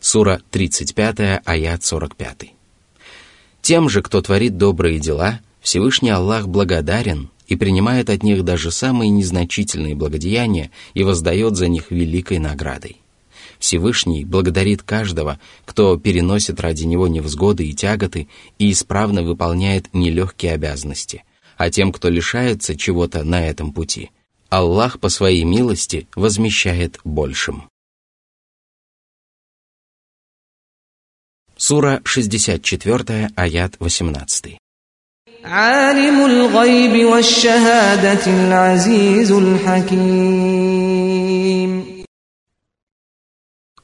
Сура 0.00 0.40
35, 0.50 1.42
аят 1.44 1.84
45. 1.84 2.52
Тем 3.62 3.88
же, 3.88 4.02
кто 4.02 4.20
творит 4.20 4.58
добрые 4.58 4.98
дела, 4.98 5.40
Всевышний 5.60 6.10
Аллах 6.10 6.48
благодарен 6.48 7.30
и 7.46 7.56
принимает 7.56 8.10
от 8.10 8.22
них 8.22 8.44
даже 8.44 8.70
самые 8.70 9.08
незначительные 9.08 9.94
благодеяния 9.94 10.70
и 10.94 11.02
воздает 11.02 11.56
за 11.56 11.68
них 11.68 11.90
великой 11.90 12.38
наградой. 12.38 12.98
Всевышний 13.58 14.24
благодарит 14.24 14.82
каждого, 14.82 15.38
кто 15.64 15.96
переносит 15.96 16.60
ради 16.60 16.84
него 16.84 17.08
невзгоды 17.08 17.66
и 17.66 17.72
тяготы 17.72 18.28
и 18.58 18.72
исправно 18.72 19.22
выполняет 19.22 19.86
нелегкие 19.94 20.52
обязанности, 20.52 21.24
а 21.56 21.70
тем, 21.70 21.92
кто 21.92 22.08
лишается 22.08 22.76
чего-то 22.76 23.24
на 23.24 23.46
этом 23.46 23.72
пути– 23.72 24.10
Аллах 24.52 25.00
по 25.00 25.08
своей 25.08 25.44
милости 25.44 26.06
возмещает 26.14 27.00
большим. 27.04 27.70
Сура 31.64 32.00
64, 32.02 33.30
аят 33.36 33.76
18. 33.78 34.58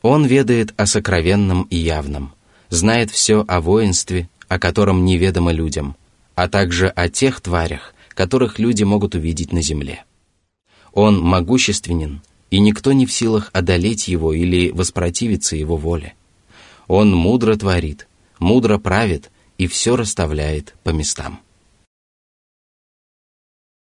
Он 0.02 0.26
ведает 0.26 0.74
о 0.76 0.86
сокровенном 0.86 1.68
и 1.70 1.76
явном, 1.76 2.34
знает 2.68 3.12
все 3.12 3.44
о 3.46 3.60
воинстве, 3.60 4.28
о 4.48 4.58
котором 4.58 5.04
неведомо 5.04 5.52
людям, 5.52 5.94
а 6.34 6.48
также 6.48 6.88
о 6.88 7.08
тех 7.08 7.40
тварях, 7.40 7.94
которых 8.08 8.58
люди 8.58 8.82
могут 8.82 9.14
увидеть 9.14 9.52
на 9.52 9.62
земле. 9.62 10.04
Он 10.92 11.20
могущественен, 11.20 12.22
и 12.50 12.58
никто 12.58 12.92
не 12.92 13.06
в 13.06 13.12
силах 13.12 13.50
одолеть 13.52 14.08
его 14.08 14.32
или 14.32 14.72
воспротивиться 14.72 15.54
его 15.54 15.76
воле. 15.76 16.14
Он 16.88 17.14
мудро 17.14 17.54
творит, 17.56 18.08
мудро 18.38 18.78
правит 18.78 19.30
и 19.58 19.66
все 19.66 19.94
расставляет 19.94 20.74
по 20.82 20.90
местам. 20.90 21.40